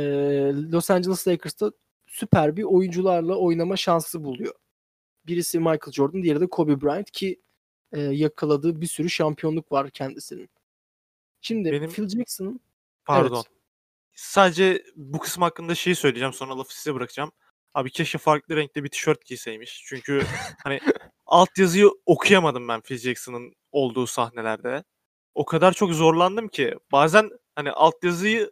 [0.72, 1.72] Los Angeles Lakers'ta
[2.06, 4.54] süper bir oyuncularla oynama şansı buluyor.
[5.26, 7.40] Birisi Michael Jordan, diğeri de Kobe Bryant ki
[7.92, 10.50] e, yakaladığı bir sürü şampiyonluk var kendisinin.
[11.40, 12.60] Şimdi Benim- Phil Jackson
[13.04, 13.36] Pardon.
[13.36, 13.46] Evet.
[14.14, 17.32] Sadece bu kısım hakkında şeyi söyleyeceğim sonra lafı size bırakacağım.
[17.74, 19.84] Abi keşke farklı renkte bir tişört giyseymiş.
[19.86, 20.22] Çünkü
[20.64, 20.80] hani
[21.26, 24.84] altyazıyı okuyamadım ben Phil Jackson'ın olduğu sahnelerde.
[25.34, 28.50] O kadar çok zorlandım ki bazen hani altyazıyı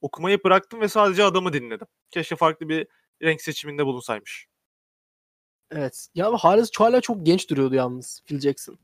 [0.00, 1.86] okumayı bıraktım ve sadece adamı dinledim.
[2.10, 2.86] Keşke farklı bir
[3.22, 4.46] renk seçiminde bulunsaymış.
[5.70, 6.08] evet.
[6.14, 8.78] Ya hala, hala çok genç duruyordu yalnız Phil Jackson.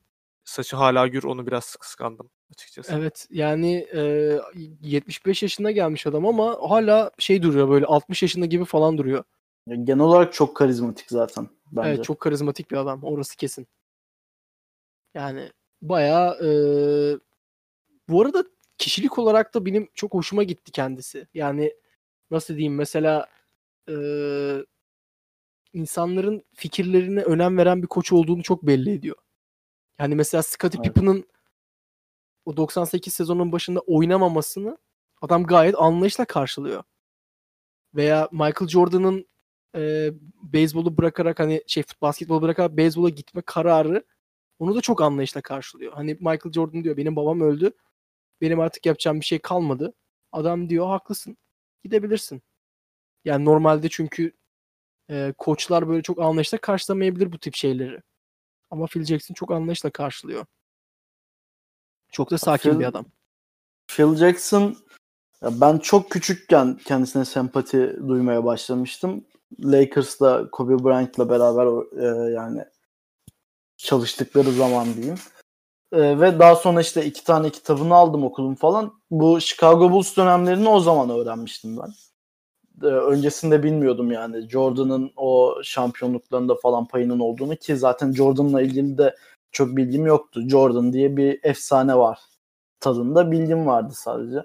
[0.44, 2.94] Saçı hala gür onu biraz kıskandım açıkçası.
[2.94, 4.38] Evet yani e,
[4.80, 9.24] 75 yaşına gelmiş adam ama hala şey duruyor böyle 60 yaşında gibi falan duruyor.
[9.66, 11.88] Ya genel olarak çok karizmatik zaten bence.
[11.88, 13.66] Evet çok karizmatik bir adam orası kesin.
[15.14, 15.50] Yani
[15.82, 16.50] bayağı e,
[18.08, 18.44] bu arada
[18.78, 21.28] kişilik olarak da benim çok hoşuma gitti kendisi.
[21.34, 21.74] Yani
[22.30, 23.26] nasıl diyeyim mesela
[23.88, 23.94] e,
[25.72, 29.16] insanların fikirlerine önem veren bir koç olduğunu çok belli ediyor.
[29.98, 30.94] Yani mesela Scottie Evet.
[30.94, 31.24] Pippen'ın
[32.44, 34.78] o 98 sezonun başında oynamamasını
[35.22, 36.82] adam gayet anlayışla karşılıyor.
[37.94, 39.26] Veya Michael Jordan'ın
[39.76, 40.10] e,
[40.42, 44.04] beyzbolu bırakarak hani şey basketbolu bırakarak beyzbola gitme kararı
[44.58, 45.92] onu da çok anlayışla karşılıyor.
[45.92, 47.72] Hani Michael Jordan diyor benim babam öldü.
[48.40, 49.94] Benim artık yapacağım bir şey kalmadı.
[50.32, 51.36] Adam diyor haklısın.
[51.84, 52.42] Gidebilirsin.
[53.24, 54.32] Yani normalde çünkü
[55.10, 58.02] e, koçlar böyle çok anlayışla karşılamayabilir bu tip şeyleri.
[58.70, 60.46] Ama Phil Jackson çok anlayışla karşılıyor.
[62.12, 63.06] Çok da sakin Phil- bir adam.
[63.86, 64.76] Phil Jackson
[65.42, 69.24] ben çok küçükken kendisine sempati duymaya başlamıştım.
[69.60, 71.66] Lakers'la Kobe Bryant'la beraber
[72.02, 72.64] e, yani
[73.76, 75.18] çalıştıkları zaman diyeyim.
[75.94, 78.92] E, ve daha sonra işte iki tane kitabını aldım okudum falan.
[79.10, 81.92] Bu Chicago Bulls dönemlerini o zaman öğrenmiştim ben.
[82.88, 89.16] E, öncesinde bilmiyordum yani Jordan'ın o şampiyonluklarında falan payının olduğunu ki zaten Jordan'la ilgili de
[89.52, 90.48] çok bilgim yoktu.
[90.48, 92.18] Jordan diye bir efsane var
[92.80, 94.42] tadında bilgim vardı sadece.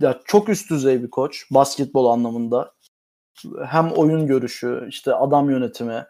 [0.00, 2.74] Ya çok üst düzey bir koç basketbol anlamında.
[3.66, 6.06] Hem oyun görüşü, işte adam yönetimi,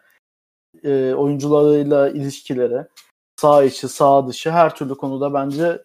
[0.83, 2.87] e, oyuncularıyla ilişkileri,
[3.41, 5.83] sağ içi, sağ dışı her türlü konuda bence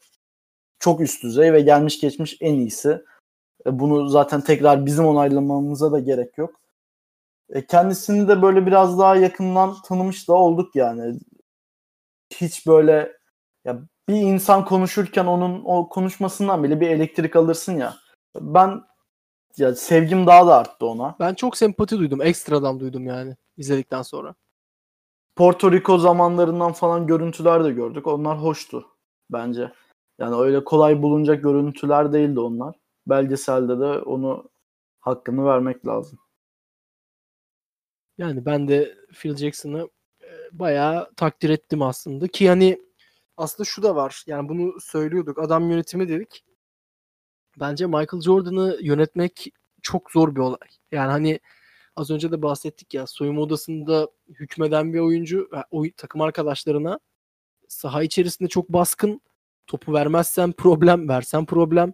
[0.79, 3.05] çok üst düzey ve gelmiş geçmiş en iyisi.
[3.67, 6.61] E, bunu zaten tekrar bizim onaylamamıza da gerek yok.
[7.51, 11.19] E, kendisini de böyle biraz daha yakından tanımış da olduk yani.
[12.35, 13.13] Hiç böyle
[13.65, 17.97] ya bir insan konuşurken onun o konuşmasından bile bir elektrik alırsın ya.
[18.41, 18.83] Ben
[19.57, 21.17] ya sevgim daha da arttı ona.
[21.21, 22.23] Ben çok sempati duydum.
[22.23, 24.35] Ekstradan duydum yani izledikten sonra.
[25.37, 28.07] Porto Rico zamanlarından falan görüntüler de gördük.
[28.07, 28.87] Onlar hoştu
[29.31, 29.73] bence.
[30.19, 32.77] Yani öyle kolay bulunacak görüntüler değildi onlar.
[33.07, 34.51] Belgeselde de onu
[35.01, 36.19] hakkını vermek lazım.
[38.19, 39.89] Yani ben de Phil Jackson'ı
[40.23, 42.29] e, bayağı takdir ettim aslında.
[42.29, 42.79] Ki hani
[43.37, 44.25] aslında şu da var.
[44.27, 45.39] Yani bunu söylüyorduk.
[45.39, 46.45] Adam yönetimi dedik.
[47.61, 49.53] Bence Michael Jordan'ı yönetmek
[49.83, 50.69] çok zor bir olay.
[50.93, 51.41] Yani hani
[51.97, 57.01] az önce de bahsettik ya soyunma odasında hükmeden bir oyuncu oy, takım arkadaşlarına
[57.69, 59.21] saha içerisinde çok baskın.
[59.67, 61.93] Topu vermezsen problem, versen problem.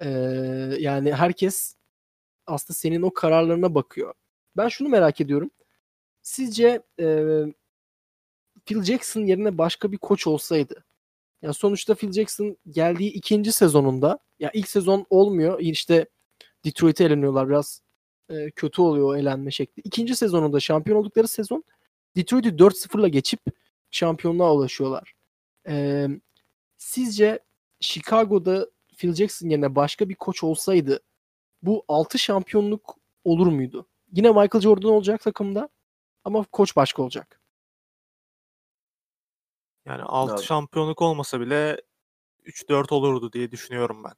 [0.00, 0.08] Ee,
[0.78, 1.76] yani herkes
[2.46, 4.14] aslında senin o kararlarına bakıyor.
[4.56, 5.50] Ben şunu merak ediyorum.
[6.22, 7.24] Sizce e,
[8.66, 10.84] Phil Jackson yerine başka bir koç olsaydı
[11.42, 15.60] ya sonuçta Phil Jackson geldiği ikinci sezonunda ya ilk sezon olmuyor.
[15.60, 16.06] İşte
[16.64, 17.81] Detroit'e eleniyorlar biraz
[18.32, 19.80] e, kötü oluyor o elenme şekli.
[19.84, 21.64] İkinci sezonunda şampiyon oldukları sezon
[22.16, 23.40] Detroit'i 4-0'la geçip
[23.90, 25.12] şampiyonluğa ulaşıyorlar.
[25.68, 26.06] E,
[26.78, 27.38] sizce
[27.80, 28.66] Chicago'da
[28.96, 31.00] Phil Jackson yerine başka bir koç olsaydı
[31.62, 33.86] bu 6 şampiyonluk olur muydu?
[34.12, 35.68] Yine Michael Jordan olacak takımda
[36.24, 37.40] ama koç başka olacak.
[39.86, 40.44] Yani 6 Evet.
[40.44, 41.80] şampiyonluk olmasa bile
[42.44, 44.14] 3-4 olurdu diye düşünüyorum ben.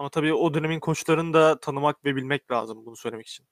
[0.00, 3.46] Ama tabii o dönemin koçlarını da tanımak ve bilmek lazım bunu söylemek için.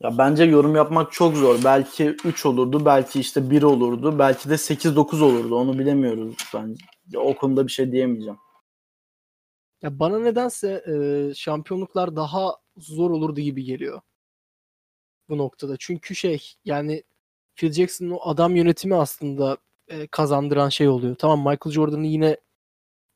[0.00, 1.58] Ya bence yorum yapmak çok zor.
[1.64, 5.56] Belki 3 olurdu, belki işte 1 olurdu, belki de 8-9 olurdu.
[5.56, 6.84] Onu bilemiyoruz bence.
[7.10, 8.38] Ya O konuda bir şey diyemeyeceğim.
[9.82, 14.00] Ya bana nedense e, şampiyonluklar daha zor olurdu gibi geliyor.
[15.28, 15.76] Bu noktada.
[15.78, 17.02] Çünkü şey yani
[17.54, 19.56] Phil Jackson'ın o adam yönetimi aslında
[19.88, 21.16] e, kazandıran şey oluyor.
[21.16, 22.36] Tamam Michael Jordan'ın yine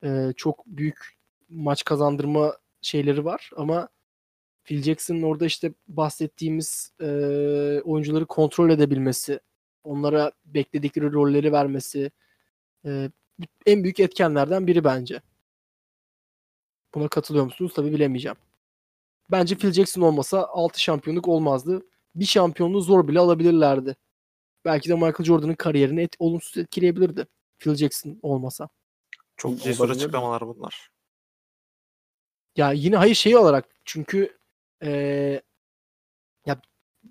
[0.05, 1.18] e, çok büyük
[1.49, 3.89] maç kazandırma şeyleri var ama
[4.65, 7.07] Phil Jackson'ın orada işte bahsettiğimiz e,
[7.85, 9.41] oyuncuları kontrol edebilmesi,
[9.85, 12.11] onlara bekledikleri rolleri vermesi
[12.85, 13.11] e,
[13.67, 15.23] en büyük etkenlerden biri bence.
[16.95, 17.73] Buna katılıyor musunuz?
[17.77, 18.37] Tabii bilemeyeceğim.
[19.31, 21.87] Bence Phil Jackson olmasa 6 şampiyonluk olmazdı.
[22.15, 23.97] Bir şampiyonluğu zor bile alabilirlerdi.
[24.65, 27.27] Belki de Michael Jordan'ın kariyerini et, olumsuz etkileyebilirdi.
[27.59, 28.69] Phil Jackson olmasa.
[29.37, 30.91] Çok cesur açıklamalar bunlar.
[32.59, 34.39] Ya yine hayır şey olarak çünkü
[34.83, 35.43] eee,
[36.47, 36.61] ya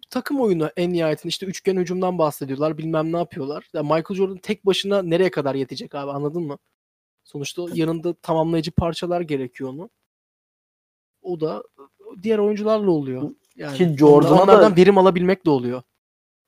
[0.10, 3.68] takım oyunu en nihayetinde işte üçgen hücumdan bahsediyorlar bilmem ne yapıyorlar.
[3.74, 6.58] Ya Michael Jordan tek başına nereye kadar yetecek abi anladın mı?
[7.24, 9.89] Sonuçta yanında tamamlayıcı parçalar gerekiyor onu.
[11.22, 11.64] O da
[12.24, 13.32] diğer oyuncularla oluyor.
[13.56, 15.82] Yani Ki Jordan'a da- onlardan verim alabilmek de oluyor.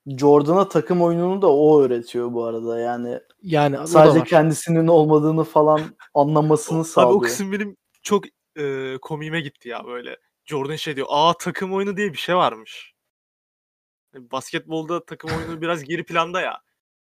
[0.06, 2.78] Jordan'a takım oyununu da o öğretiyor bu arada.
[2.80, 5.80] Yani Yani sadece kendisinin olmadığını falan
[6.14, 7.14] anlamasını Abi sağlıyor.
[7.16, 8.24] o kısım benim çok
[8.60, 10.16] e, komiğime gitti ya böyle.
[10.44, 11.06] Jordan şey diyor.
[11.10, 12.94] Aa takım oyunu diye bir şey varmış.
[14.14, 16.62] Yani Basketbolda takım oyunu biraz geri planda ya.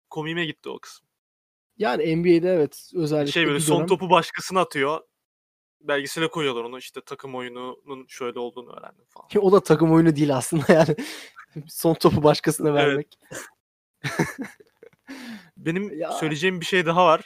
[0.09, 1.07] Komiğime gitti o kısım.
[1.77, 5.01] Yani NBA'de evet özellikle Şey böyle son dönem- topu başkasına atıyor.
[5.81, 9.27] Belgesele koyuyorlar onu işte takım oyununun şöyle olduğunu öğrendim falan.
[9.27, 10.95] Ki o da takım oyunu değil aslında yani.
[11.67, 13.19] Son topu başkasına vermek.
[15.57, 16.11] Benim Ya.
[16.11, 17.21] söyleyeceğim bir şey daha var.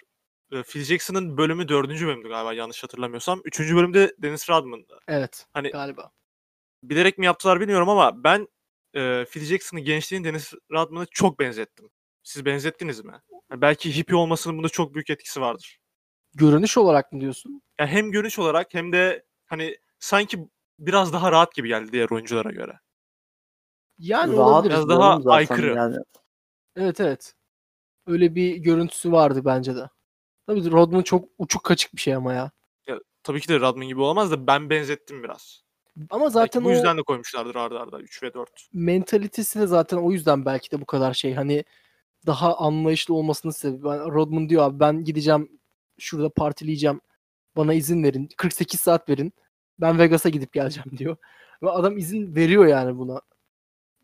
[0.62, 3.42] Phil Jackson'ın bölümü dördüncü bölümdü galiba yanlış hatırlamıyorsam.
[3.46, 5.00] Üçüncü bölümde Dennis Rodman'dı.
[5.08, 6.12] Evet Hani galiba.
[6.84, 8.48] bilerek mi yaptılar bilmiyorum ama ben
[8.94, 11.90] e, Phil Jackson'ı gençliğin Dennis Rodman'a çok benzettim.
[12.24, 13.14] Siz benzettiniz mi?
[13.52, 15.80] Yani belki hippie olmasının bunda çok büyük etkisi vardır.
[16.34, 17.62] Görünüş olarak mı diyorsun?
[17.80, 20.48] Yani hem görünüş olarak hem de hani sanki
[20.80, 22.80] biraz daha rahat gibi geldi diğer oyunculara göre.
[23.98, 25.76] Yani Rahat biraz daha zaten aykırı.
[25.76, 25.98] Yani.
[26.76, 27.34] Evet evet.
[28.08, 29.90] Öyle bir görüntüsü vardı bence de.
[30.48, 32.52] Tabii Rodman çok uçuk kaçık bir şey ama ya.
[33.24, 35.64] Tabii ki de Rodman gibi olamaz da ben benzettim biraz.
[36.10, 38.70] Ama Zaten zaten bu o yüzden de koymuşlardır arda arda 3 ve 4.
[38.74, 41.34] mentalitesi de zaten o yüzden belki de bu kadar şey.
[41.34, 41.64] Hani
[42.26, 43.84] daha anlayışlı olmasının sebebi.
[43.84, 45.60] Ben, Rodman diyor abi ben gideceğim
[46.00, 47.02] şurada partileyeceğim.
[47.58, 48.30] Bana izin verin.
[48.38, 49.34] 48 saat verin.
[49.80, 51.16] Ben Vegas'a gidip geleceğim diyor.
[51.64, 53.22] Ve adam izin veriyor yani buna.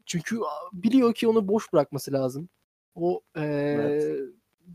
[0.06, 0.40] Çünkü
[0.74, 2.50] biliyor ki onu boş bırakması lazım.
[2.96, 4.20] O eee, Evet.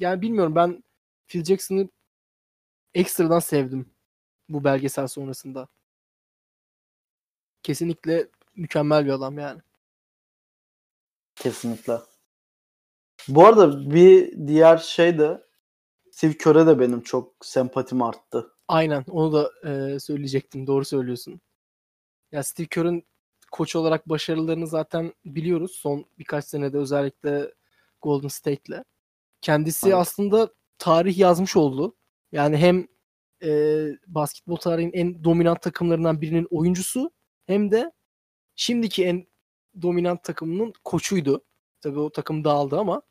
[0.00, 0.84] yani bilmiyorum ben
[1.28, 1.88] Phil Jackson'ı
[2.94, 3.90] ekstradan sevdim
[4.48, 5.68] bu belgesel sonrasında.
[7.62, 9.60] Kesinlikle mükemmel bir adam yani.
[11.36, 11.98] Kesinlikle.
[13.28, 15.44] Bu arada bir diğer şey de
[16.10, 18.52] Steve Kerr'e de benim çok sempatim arttı.
[18.68, 20.66] Aynen onu da eee, söyleyecektim.
[20.66, 21.40] Doğru söylüyorsun.
[22.32, 23.02] Ya Steve Kerr'ın
[23.52, 25.72] koç olarak başarılarını zaten biliyoruz.
[25.72, 27.54] Son birkaç senede özellikle
[28.02, 28.84] Golden State'le.
[29.40, 29.96] Kendisi Evet.
[29.98, 30.48] aslında
[30.78, 31.96] tarih yazmış oldu.
[32.32, 32.86] Yani hem
[33.42, 37.10] eee, basketbol tarihinin en dominant takımlarından birinin oyuncusu
[37.46, 37.92] hem de
[38.56, 39.26] şimdiki en
[39.82, 41.44] dominant takımının koçuydu.
[41.80, 43.02] Tabii o takım dağıldı ama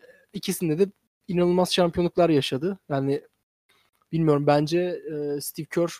[0.00, 0.92] e, ikisinde de
[1.28, 2.78] inanılmaz şampiyonluklar yaşadı.
[2.88, 3.22] Yani
[4.12, 5.90] bilmiyorum bence e, Steve Kerr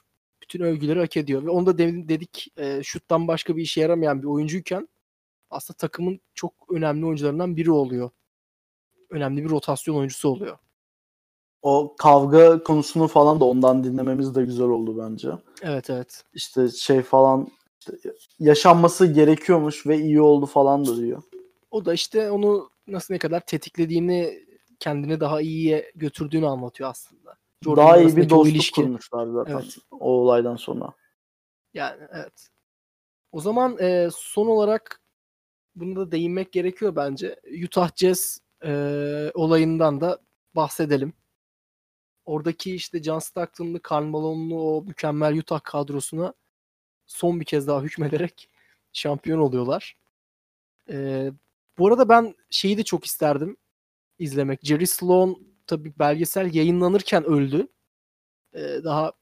[0.43, 1.45] bütün övgüleri hak ediyor.
[1.45, 4.89] Ve onu da de- dedik e, şuttan başka bir işe yaramayan bir oyuncuyken
[5.51, 8.11] aslında takımın çok önemli oyuncularından biri oluyor.
[9.11, 10.59] Önemli bir rotasyon oyuncusu oluyor.
[11.63, 15.29] O kavga konusunu falan da ondan dinlememiz de güzel oldu bence.
[15.63, 16.25] Evet evet.
[16.35, 17.49] İşte şey falan
[17.81, 21.23] işte yaşanması gerekiyormuş ve iyi oldu falan da diyor.
[21.71, 24.45] O da işte onu nasıl ne kadar tetiklediğini
[24.79, 27.37] kendini daha iyiye götürdüğünü anlatıyor aslında.
[27.65, 28.83] Jordan'ın Daha iyi bir dostluk ilişki.
[28.83, 29.77] kurmuşlar zaten Evet.
[29.91, 30.93] o olaydan sonra.
[31.75, 32.49] Yani evet.
[33.33, 35.01] O zaman e, son olarak
[35.75, 37.41] bunu da değinmek gerekiyor bence.
[37.65, 38.73] Utah Jazz e,
[39.35, 40.19] olayından da
[40.57, 41.13] bahsedelim.
[42.31, 46.35] Oradaki işte John Stockton'lı, Karl Malone'lu o mükemmel Utah kadrosuna
[47.07, 48.49] son bir kez daha hükmederek
[48.93, 49.97] şampiyon oluyorlar.
[50.91, 51.31] E,
[51.79, 53.57] bu arada ben şeyi de çok isterdim
[54.19, 54.61] izlemek.
[54.63, 57.69] Jerry Sloan tabii belgesel yayınlanırken öldü.
[58.55, 59.13] E, daha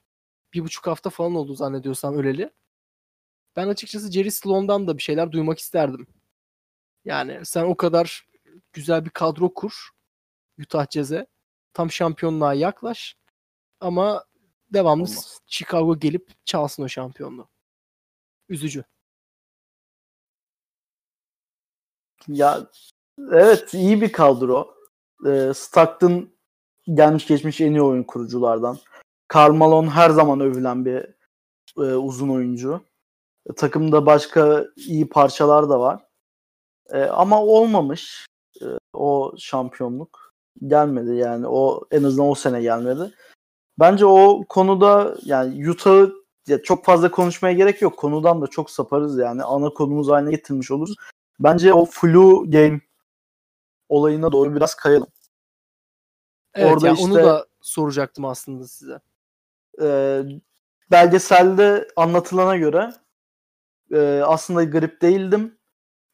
[0.54, 2.50] bir buçuk hafta falan oldu zannediyorsam öleli.
[3.56, 6.06] Ben açıkçası Jerry Sloan'dan da bir şeyler duymak isterdim.
[7.04, 8.26] Yani sen o kadar
[8.72, 9.88] güzel bir kadro kur
[10.60, 11.26] Utah Jazz'e.
[11.78, 13.16] Tam şampiyonluğa yaklaş
[13.80, 14.24] ama
[14.72, 15.40] devamlı Olmaz.
[15.46, 17.48] Chicago gelip çalsın o şampiyonluğu.
[18.48, 18.84] Üzücü.
[22.28, 22.66] Ya
[23.32, 24.74] evet iyi bir kadro.
[25.26, 26.30] Ee, Stockton
[26.94, 28.78] gelmiş geçmiş en iyi oyun kuruculardan.
[29.28, 31.06] Karl Malone her zaman övülen bir
[31.76, 32.84] e, uzun oyuncu.
[33.50, 36.04] E, takımda başka iyi parçalar da var.
[36.90, 38.26] E, ama olmamış
[38.62, 40.27] e, o şampiyonluk.
[40.66, 41.46] Gelmedi yani.
[41.48, 43.14] O en azından o sene gelmedi.
[43.78, 46.12] Bence o konuda yani Utah'ı
[46.46, 47.96] ya çok fazla konuşmaya gerek yok.
[47.96, 49.42] Konudan da çok saparız yani.
[49.42, 50.96] Ana konumuz haline getirmiş oluruz.
[51.40, 52.80] Bence o flu game
[53.88, 55.08] olayına doğru biraz kayalım.
[56.54, 59.00] Evet Orada ya işte- onu da soracaktım aslında size.
[59.82, 60.22] Ee,
[60.90, 62.92] belgeselde anlatılana göre
[63.92, 65.58] e, aslında grip değildim.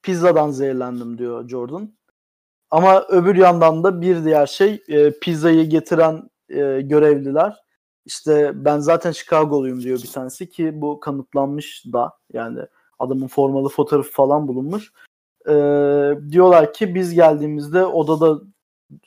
[0.02, 1.94] Pizzadan zehirlendim diyor Jordan.
[2.74, 7.64] Ama öbür yandan da bir diğer şey e, pizzayı getiren e, görevliler
[8.04, 12.60] işte ben zaten Chicago'luyum diyor bir tanesi ki bu kanıtlanmış da yani
[12.98, 14.92] adamın formalı fotoğrafı falan bulunmuş.
[15.48, 15.52] Ee,
[16.30, 18.40] diyorlar ki biz geldiğimizde odada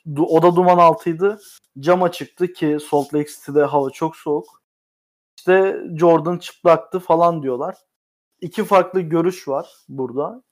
[0.06, 1.38] du- oda duman altıydı.
[1.80, 4.62] Cama çıktı ki Salt Lake City'de hava çok soğuk.
[5.38, 7.76] İşte Jordan çıplaktı falan diyorlar.
[8.40, 10.42] İki farklı görüş var burada.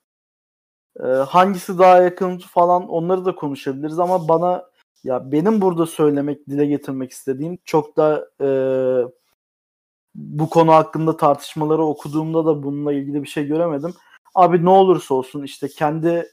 [1.00, 4.64] Ee, hangisi daha yakın falan onları da konuşabiliriz ama bana
[5.04, 8.48] ya benim burada söylemek, dile getirmek istediğim çok da e,
[10.14, 13.94] bu konu hakkında tartışmaları okuduğumda da bununla ilgili bir şey göremedim.
[14.34, 16.32] Abi ne olursa olsun işte kendi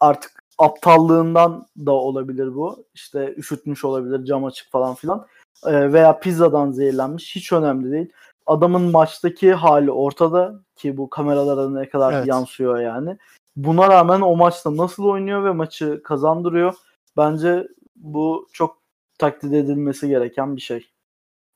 [0.00, 2.84] artık aptallığından da olabilir bu.
[2.94, 5.26] İşte üşütmüş olabilir, cam açık falan filan.
[5.66, 7.36] Ee, veya pizzadan zehirlenmiş.
[7.36, 8.12] Hiç önemli değil.
[8.46, 12.26] Adamın maçtaki hali ortada ki bu kameralara ne kadar Evet.
[12.26, 13.18] yansıyor yani.
[13.56, 16.74] Buna rağmen o maçta nasıl oynuyor ve maçı kazandırıyor.
[17.16, 18.78] Bence bu çok
[19.18, 20.90] takdir edilmesi gereken bir şey.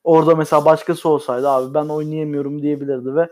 [0.04, 3.30] Orada mesela başkası olsaydı abi ben oynayamıyorum diyebilirdi ve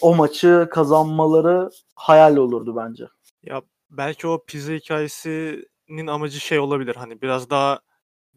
[0.00, 3.08] o maçı kazanmaları hayal olurdu bence.
[3.42, 6.96] Ya belki o pizza hikayesinin amacı şey olabilir.
[6.96, 7.80] Hani biraz daha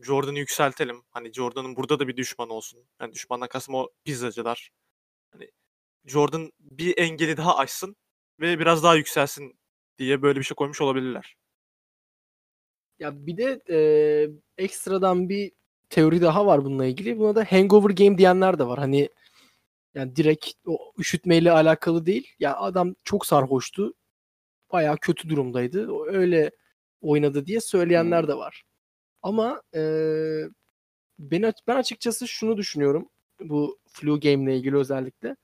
[0.02, 1.04] Jordan'ı yükseltelim.
[1.10, 2.80] Hani Jordan'ın burada da bir düşman olsun.
[3.02, 4.70] Yani düşmandan kastım o pizzacılar.
[5.32, 5.52] Hani
[6.06, 7.96] Jordan bir engeli daha aşsın
[8.42, 9.60] ve biraz daha yükselsin
[9.98, 11.36] diye böyle bir şey koymuş olabilirler.
[13.00, 13.78] Ya bir de e,
[14.58, 15.52] ekstradan bir
[15.90, 17.20] teori daha var bununla ilgili.
[17.20, 18.80] Buna da hangover game diyenler de var.
[18.80, 19.10] Hani
[19.96, 22.28] yani direkt o üşütmeyle alakalı değil.
[22.40, 23.94] Ya adam çok sarhoştu.
[24.72, 26.06] Bayağı kötü durumdaydı.
[26.08, 26.52] Öyle
[27.02, 28.64] oynadı diye söyleyenler de var.
[29.22, 29.82] Ama e,
[31.20, 33.10] ben, ben açıkçası şunu düşünüyorum.
[33.40, 35.36] Bu flu game ile ilgili özellikle.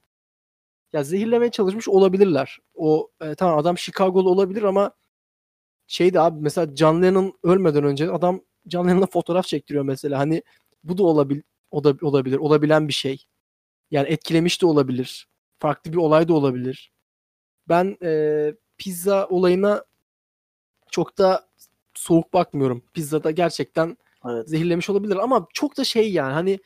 [0.94, 2.60] Ya zehirlemeye çalışmış olabilirler.
[2.76, 4.92] O e, tamam adam Chicago'lu olabilir ama
[5.88, 10.20] şeydi abi mesela John Lennon ölmeden önce adam John Lennon'la fotoğraf çektiriyor mesela.
[10.20, 10.44] Hani
[10.84, 12.38] bu da olabil o da olabilir.
[12.38, 13.26] Olabilen bir şey.
[13.92, 15.28] Yani etkilemiş de olabilir.
[15.60, 16.92] Farklı bir olay da olabilir.
[17.70, 19.86] Ben e, pizza olayına
[20.92, 21.50] çok da
[21.94, 22.84] soğuk bakmıyorum.
[22.94, 23.98] Pizzada gerçekten
[24.30, 24.50] Evet.
[24.50, 26.60] zehirlemiş olabilir ama çok da şey yani hani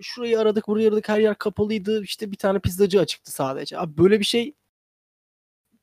[0.00, 3.78] şurayı aradık burayı aradık her yer kapalıydı işte bir tane pizzacı açıktı sadece.
[3.78, 4.54] Abi böyle bir şey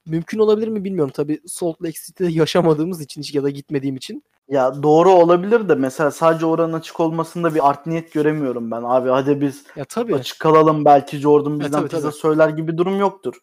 [0.06, 1.12] mümkün olabilir mi bilmiyorum.
[1.16, 4.24] Tabii Salt Lake City'de yaşamadığımız için ya da gitmediğim için.
[4.50, 8.82] Ya doğru olabilir de mesela sadece oranın açık olmasında bir art niyet göremiyorum ben.
[8.84, 10.16] Abi hadi biz Ya tabii.
[10.16, 12.20] açık kalalım belki Jordan bizden tabii, pizza tabii.
[12.20, 13.36] söyler gibi durum yoktur.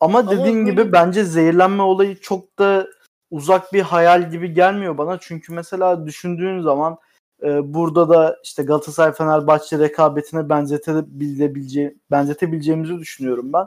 [0.00, 2.86] Ama Ama dediğin böyle- gibi bence zehirlenme olayı çok da
[3.30, 5.18] uzak bir hayal gibi gelmiyor bana.
[5.20, 6.98] Çünkü mesela düşündüğün zaman
[7.42, 13.66] e, burada da işte Galatasaray Fenerbahçe rekabetine benzetebileceği, benzetebileceğimizi düşünüyorum ben.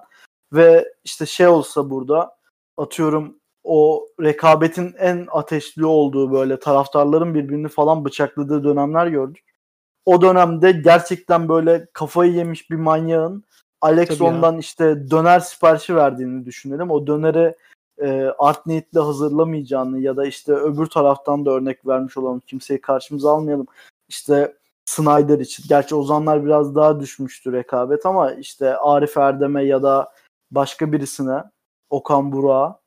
[0.54, 2.38] Ve işte şey olsa burada
[2.78, 9.44] atıyorum o rekabetin en ateşli olduğu böyle taraftarların birbirini falan bıçakladığı dönemler gördük.
[10.06, 13.44] O dönemde gerçekten böyle kafayı yemiş bir manyağın
[13.82, 14.30] Alex Tabii ya.
[14.30, 16.92] ondan işte döner siparişi verdiğini düşünelim.
[16.92, 17.56] O döneri
[18.02, 22.40] e, art niyetle hazırlamayacağını ya da işte öbür taraftan da örnek vermiş olalım.
[22.40, 23.68] Kimseyi karşımıza almayalım.
[24.10, 25.64] İşte Snyder için.
[25.70, 30.12] Gerçi Ozanlar biraz daha düşmüştü rekabet ama işte Arif Erdem'e ya da
[30.52, 31.44] başka birisine
[31.90, 32.80] Okan Burak'a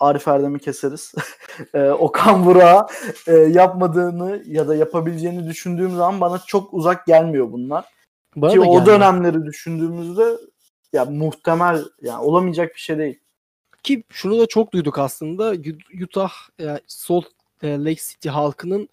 [0.00, 1.14] Arif Erdem'i keseriz.
[1.74, 2.86] e, Okan Burak'a
[3.26, 7.84] e, yapmadığını ya da yapabileceğini düşündüğüm zaman bana çok uzak gelmiyor bunlar.
[8.36, 8.86] Bana Ki o gelmiyor.
[8.86, 10.36] dönemleri düşündüğümüzde
[10.92, 13.20] ya muhtemel yani olamayacak bir şey değil.
[13.82, 15.54] Ki şunu da çok duyduk aslında.
[15.54, 17.24] Ut- Utah e, Salt
[17.62, 18.88] e, Lake City halkının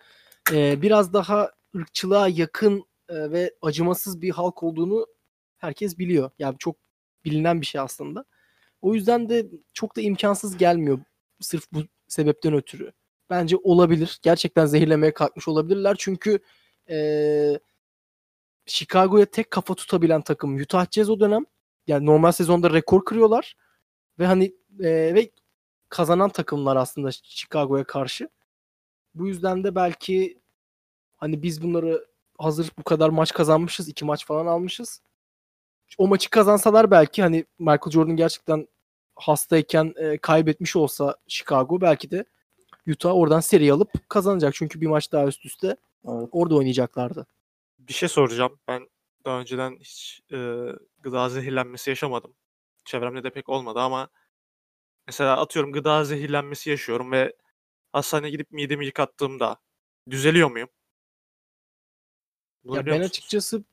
[0.54, 5.08] e, biraz daha ırkçılığa yakın e, ve acımasız bir halk olduğunu
[5.58, 6.32] herkes biliyor.
[6.40, 6.76] Yani çok
[7.26, 8.26] bilinen bir şey aslında.
[8.82, 11.00] O yüzden de çok da imkansız gelmiyor
[11.42, 12.92] sırf bu sebepten ötürü.
[13.30, 14.20] bence olabilir.
[14.24, 15.96] Gerçekten zehirlemeye kalkmış olabilirler.
[16.00, 16.40] Çünkü
[16.90, 17.60] eee
[18.66, 21.46] Chicago'ya tek kafa tutabilen takım Utah Jazz o dönem.
[21.88, 23.56] Yani normal sezonda rekor kırıyorlar.
[24.20, 25.32] Ve hani eee, ve
[25.90, 28.30] kazanan takımlar aslında Chicago'ya karşı.
[29.16, 30.40] Bu yüzden de belki
[31.18, 32.06] hani biz bunları
[32.38, 33.90] hazır bu kadar maç kazanmışız.
[33.90, 35.02] iki maç falan almışız.
[35.98, 38.68] O maçı kazansalar belki hani Michael Jordan gerçekten
[39.16, 42.26] hastayken e, kaybetmiş olsa Chicago belki de
[42.88, 44.54] Utah oradan seri alıp kazanacak.
[44.56, 45.68] Çünkü bir maç daha üst üste
[46.08, 46.30] Evet.
[46.32, 47.28] orada oynayacaklardı.
[47.80, 48.60] Bir şey soracağım.
[48.68, 48.88] Ben
[49.26, 50.38] daha önceden hiç e,
[51.02, 52.34] gıda zehirlenmesi yaşamadım.
[52.90, 54.10] Çevremde de pek olmadı ama
[55.08, 57.36] mesela atıyorum gıda zehirlenmesi yaşıyorum ve
[57.94, 59.58] hastaneye gidip midemi yıkattığımda
[60.10, 60.70] düzeliyor muyum?
[62.64, 63.10] Bunu Ya ben musunuz?
[63.10, 63.64] açıkçası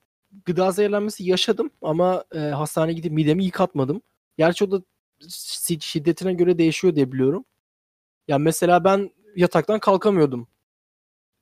[0.45, 4.03] gıda zehirlenmesi yaşadım ama e, hastaneye gidip midemi yıkatmadım.
[4.39, 4.83] Gerçi o da
[5.23, 7.45] şi- şiddetine göre değişiyor diye biliyorum.
[8.29, 10.49] Ya mesela ben yataktan kalkamıyordum.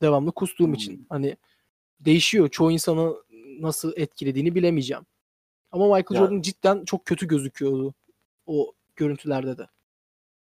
[0.02, 0.74] Devamlı kustuğum Hmm.
[0.74, 1.06] için.
[1.08, 1.36] Hani
[2.00, 2.48] değişiyor.
[2.48, 3.14] Çoğu insanı
[3.60, 5.06] nasıl etkilediğini bilemeyeceğim.
[5.74, 7.94] Ama Michael Ya- Jordan cidden çok kötü gözüküyordu
[8.46, 9.68] o görüntülerde de.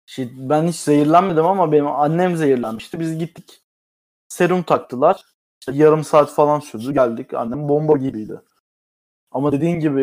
[0.05, 2.99] Şey, ben hiç zehirlenmedim ama benim annem zehirlenmişti.
[2.99, 3.61] Biz gittik.
[4.27, 5.23] Serum taktılar.
[5.61, 6.93] İşte yarım saat falan sürdü.
[6.93, 7.33] Geldik.
[7.33, 8.41] Annem bomba gibiydi.
[9.31, 10.01] Ama dediğin gibi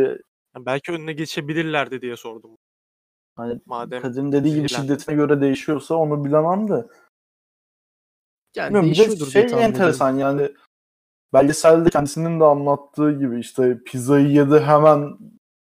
[0.54, 2.58] Yani belki önüne geçebilirlerdi diye sordum.
[3.36, 6.86] hani Madem Kadir'in dediği gibi şiddetine göre değişiyorsa onu bilemem de.
[8.56, 10.52] Yani Bilmiyorum, bir değişiyordur de şey enteresan yani
[11.32, 15.18] belgeselde kendisinin de anlattığı gibi işte pizzayı yedi hemen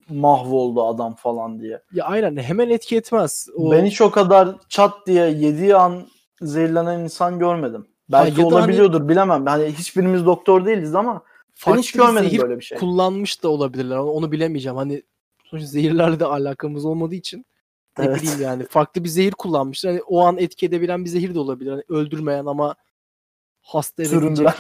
[0.10, 1.82] mahvoldu adam falan diye.
[1.94, 3.48] Ya aynen hemen etki etmez.
[3.56, 6.08] O, Ben hiç o kadar çat diye yediği an
[6.42, 7.88] zehirlenen insan görmedim.
[8.12, 9.46] Belki ya da hani- olabiliyordur bilemem.
[9.46, 11.22] Hani hiçbirimiz doktor değiliz ama ben
[11.54, 12.78] farklı hiç bir görmedim zehir böyle bir şey.
[12.78, 13.98] kullanmış da olabilirler.
[13.98, 14.78] Onu, onu bilemeyeceğim.
[14.78, 15.04] Hani
[15.44, 17.46] sonuçta zehirlerle de alakamız olmadığı için
[17.98, 18.22] ne Evet.
[18.22, 19.92] bileyim yani farklı bir zehir kullanmışlar.
[19.92, 21.72] Hani o an etki edebilen bir zehir de olabilir.
[21.72, 22.76] Hani öldürmeyen ama
[23.76, 24.22] hasta edebilecek.
[24.22, 24.54] Süründüren.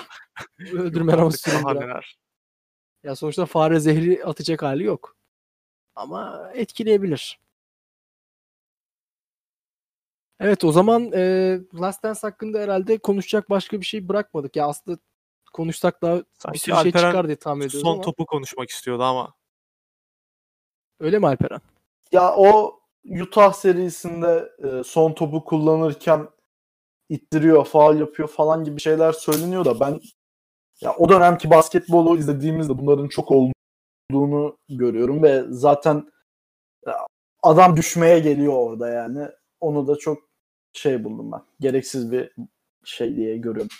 [0.82, 2.01] öldürmeyen ama süründüren.
[3.03, 5.18] Ya sonuçta fare zehri atacak hali yok.
[5.95, 7.39] Ama etkileyebilir.
[10.39, 14.55] Evet o zaman e, Last Dance hakkında herhalde konuşacak başka bir şey bırakmadık.
[14.55, 14.97] Ya aslında
[15.53, 18.01] konuşsak daha bir Sanki sürü şey Alperen çıkar diye tahmin ediyoruz son ama.
[18.01, 19.34] topu konuşmak istiyordu ama
[20.99, 21.62] Öyle mi Alperen?
[22.12, 22.80] Ya o
[23.22, 26.28] Utah serisinde e, son topu kullanırken
[27.12, 30.01] ittiriyor, faal yapıyor falan gibi şeyler söyleniyor da ben
[30.82, 36.12] ya o dönemki basketbolu izlediğimizde bunların çok olduğunu görüyorum ve zaten
[37.43, 39.28] adam düşmeye geliyor orada yani.
[39.59, 40.18] Onu da çok
[40.74, 41.41] şey buldum ben.
[41.59, 42.32] Gereksiz bir
[42.84, 43.72] şey diye görüyorum.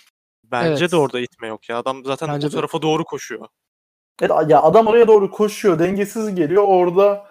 [0.44, 0.92] bence Evet.
[0.92, 1.78] de orada itme yok ya.
[1.78, 2.54] Adam zaten Bence o de.
[2.54, 3.48] tarafa doğru koşuyor.
[4.20, 6.64] Evet, ya adam oraya doğru koşuyor, dengesiz geliyor.
[6.66, 7.26] Orada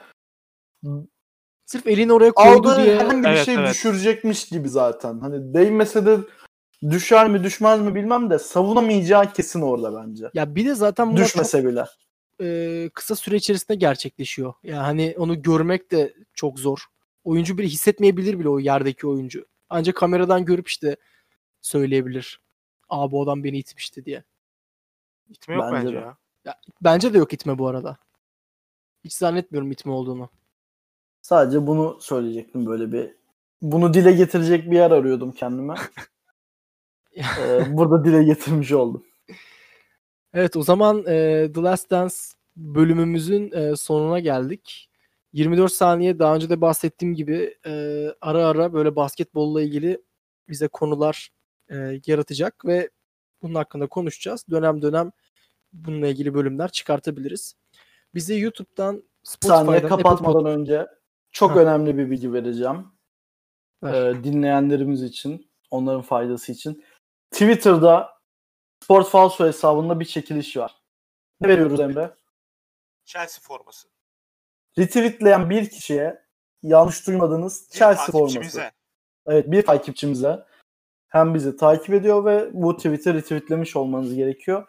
[1.72, 3.70] Sırf elini oraya koydu aldığı diye herhangi bir Evet, şey evet.
[3.70, 5.20] düşürecekmiş gibi zaten.
[5.20, 6.18] Hani değmese de
[6.90, 10.30] düşer mi düşmez mi bilmem de savunamayacağı kesin orada bence.
[10.34, 11.86] ya bir de zaten bunlar çok Düşmese bile.
[12.42, 14.54] e, kısa süre içerisinde gerçekleşiyor.
[14.64, 16.80] Yani hani onu görmek de çok zor.
[17.24, 19.46] Oyuncu bile hissetmeyebilir bile o yerdeki oyuncu.
[19.70, 20.96] Ancak kameradan görüp işte
[21.62, 22.42] söyleyebilir.
[22.90, 24.24] Aa bu adam beni itmişti diye.
[25.30, 26.06] İtme yok Bence bence, de.
[26.46, 26.56] ya.
[26.82, 27.98] Bence de yok itme bu arada.
[29.04, 30.30] Hiç zannetmiyorum itme olduğunu.
[31.22, 33.16] Sadece bunu söyleyecektim böyle bir
[33.62, 35.76] bunu dile getirecek bir yer arıyordum kendime.
[37.16, 39.06] Ee, burada dile getirmiş oldum.
[40.34, 42.16] Evet o zaman e, The Last Dance
[42.56, 44.90] bölümümüzün e, sonuna geldik.
[45.34, 50.02] 24 saniye daha önce de bahsettiğim gibi e, ara ara böyle basketbolla ilgili
[50.50, 51.30] bize konular
[51.70, 52.90] e, yaratacak ve
[53.42, 54.46] bunun hakkında konuşacağız.
[54.52, 55.12] Dönem dönem
[55.74, 57.56] bununla ilgili bölümler çıkartabiliriz.
[58.16, 60.88] Bize YouTube'dan Spotify'dan saniye Apple kapatmadan Pod- önce
[61.32, 61.60] çok Ha.
[61.60, 62.88] önemli bir bilgi vereceğim.
[63.84, 63.94] Ver.
[63.94, 66.86] Ee, dinleyenlerimiz için, onların faydası için.
[67.32, 68.22] Twitter'da
[68.84, 70.76] Sport Falso hesabında bir çekiliş var.
[71.42, 72.16] Ne veriyoruz Emre?
[73.06, 73.88] Chelsea forması.
[74.78, 76.26] Retweetleyen bir kişiye
[76.64, 78.62] yanlış duymadınız Chelsea forması.
[79.26, 80.46] Evet bir takipçimize
[81.08, 84.68] hem bizi takip ediyor ve bu tweet'i retweetlemiş olmanız gerekiyor.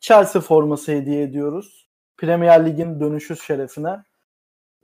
[0.00, 1.88] Chelsea forması hediye ediyoruz.
[2.16, 4.04] Premier Lig'in dönüşü şerefine.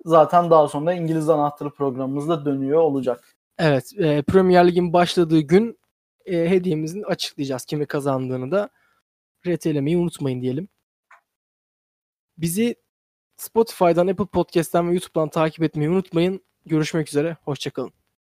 [0.05, 3.37] Zaten daha sonra İngiliz anahtarı programımızda dönüyor olacak.
[3.59, 5.79] Evet, e, Premier Lig'in başladığı gün
[6.27, 7.65] e, hediyemizin açıklayacağız.
[7.65, 8.71] Kimi kazandığını da
[9.47, 10.69] retelemeyi unutmayın diyelim.
[12.39, 12.77] Bizi
[13.37, 16.45] Spotify'dan, Apple Podcast'ten ve YouTube'dan takip etmeyi unutmayın.
[16.67, 17.98] Görüşmek üzere, hoşçakalın.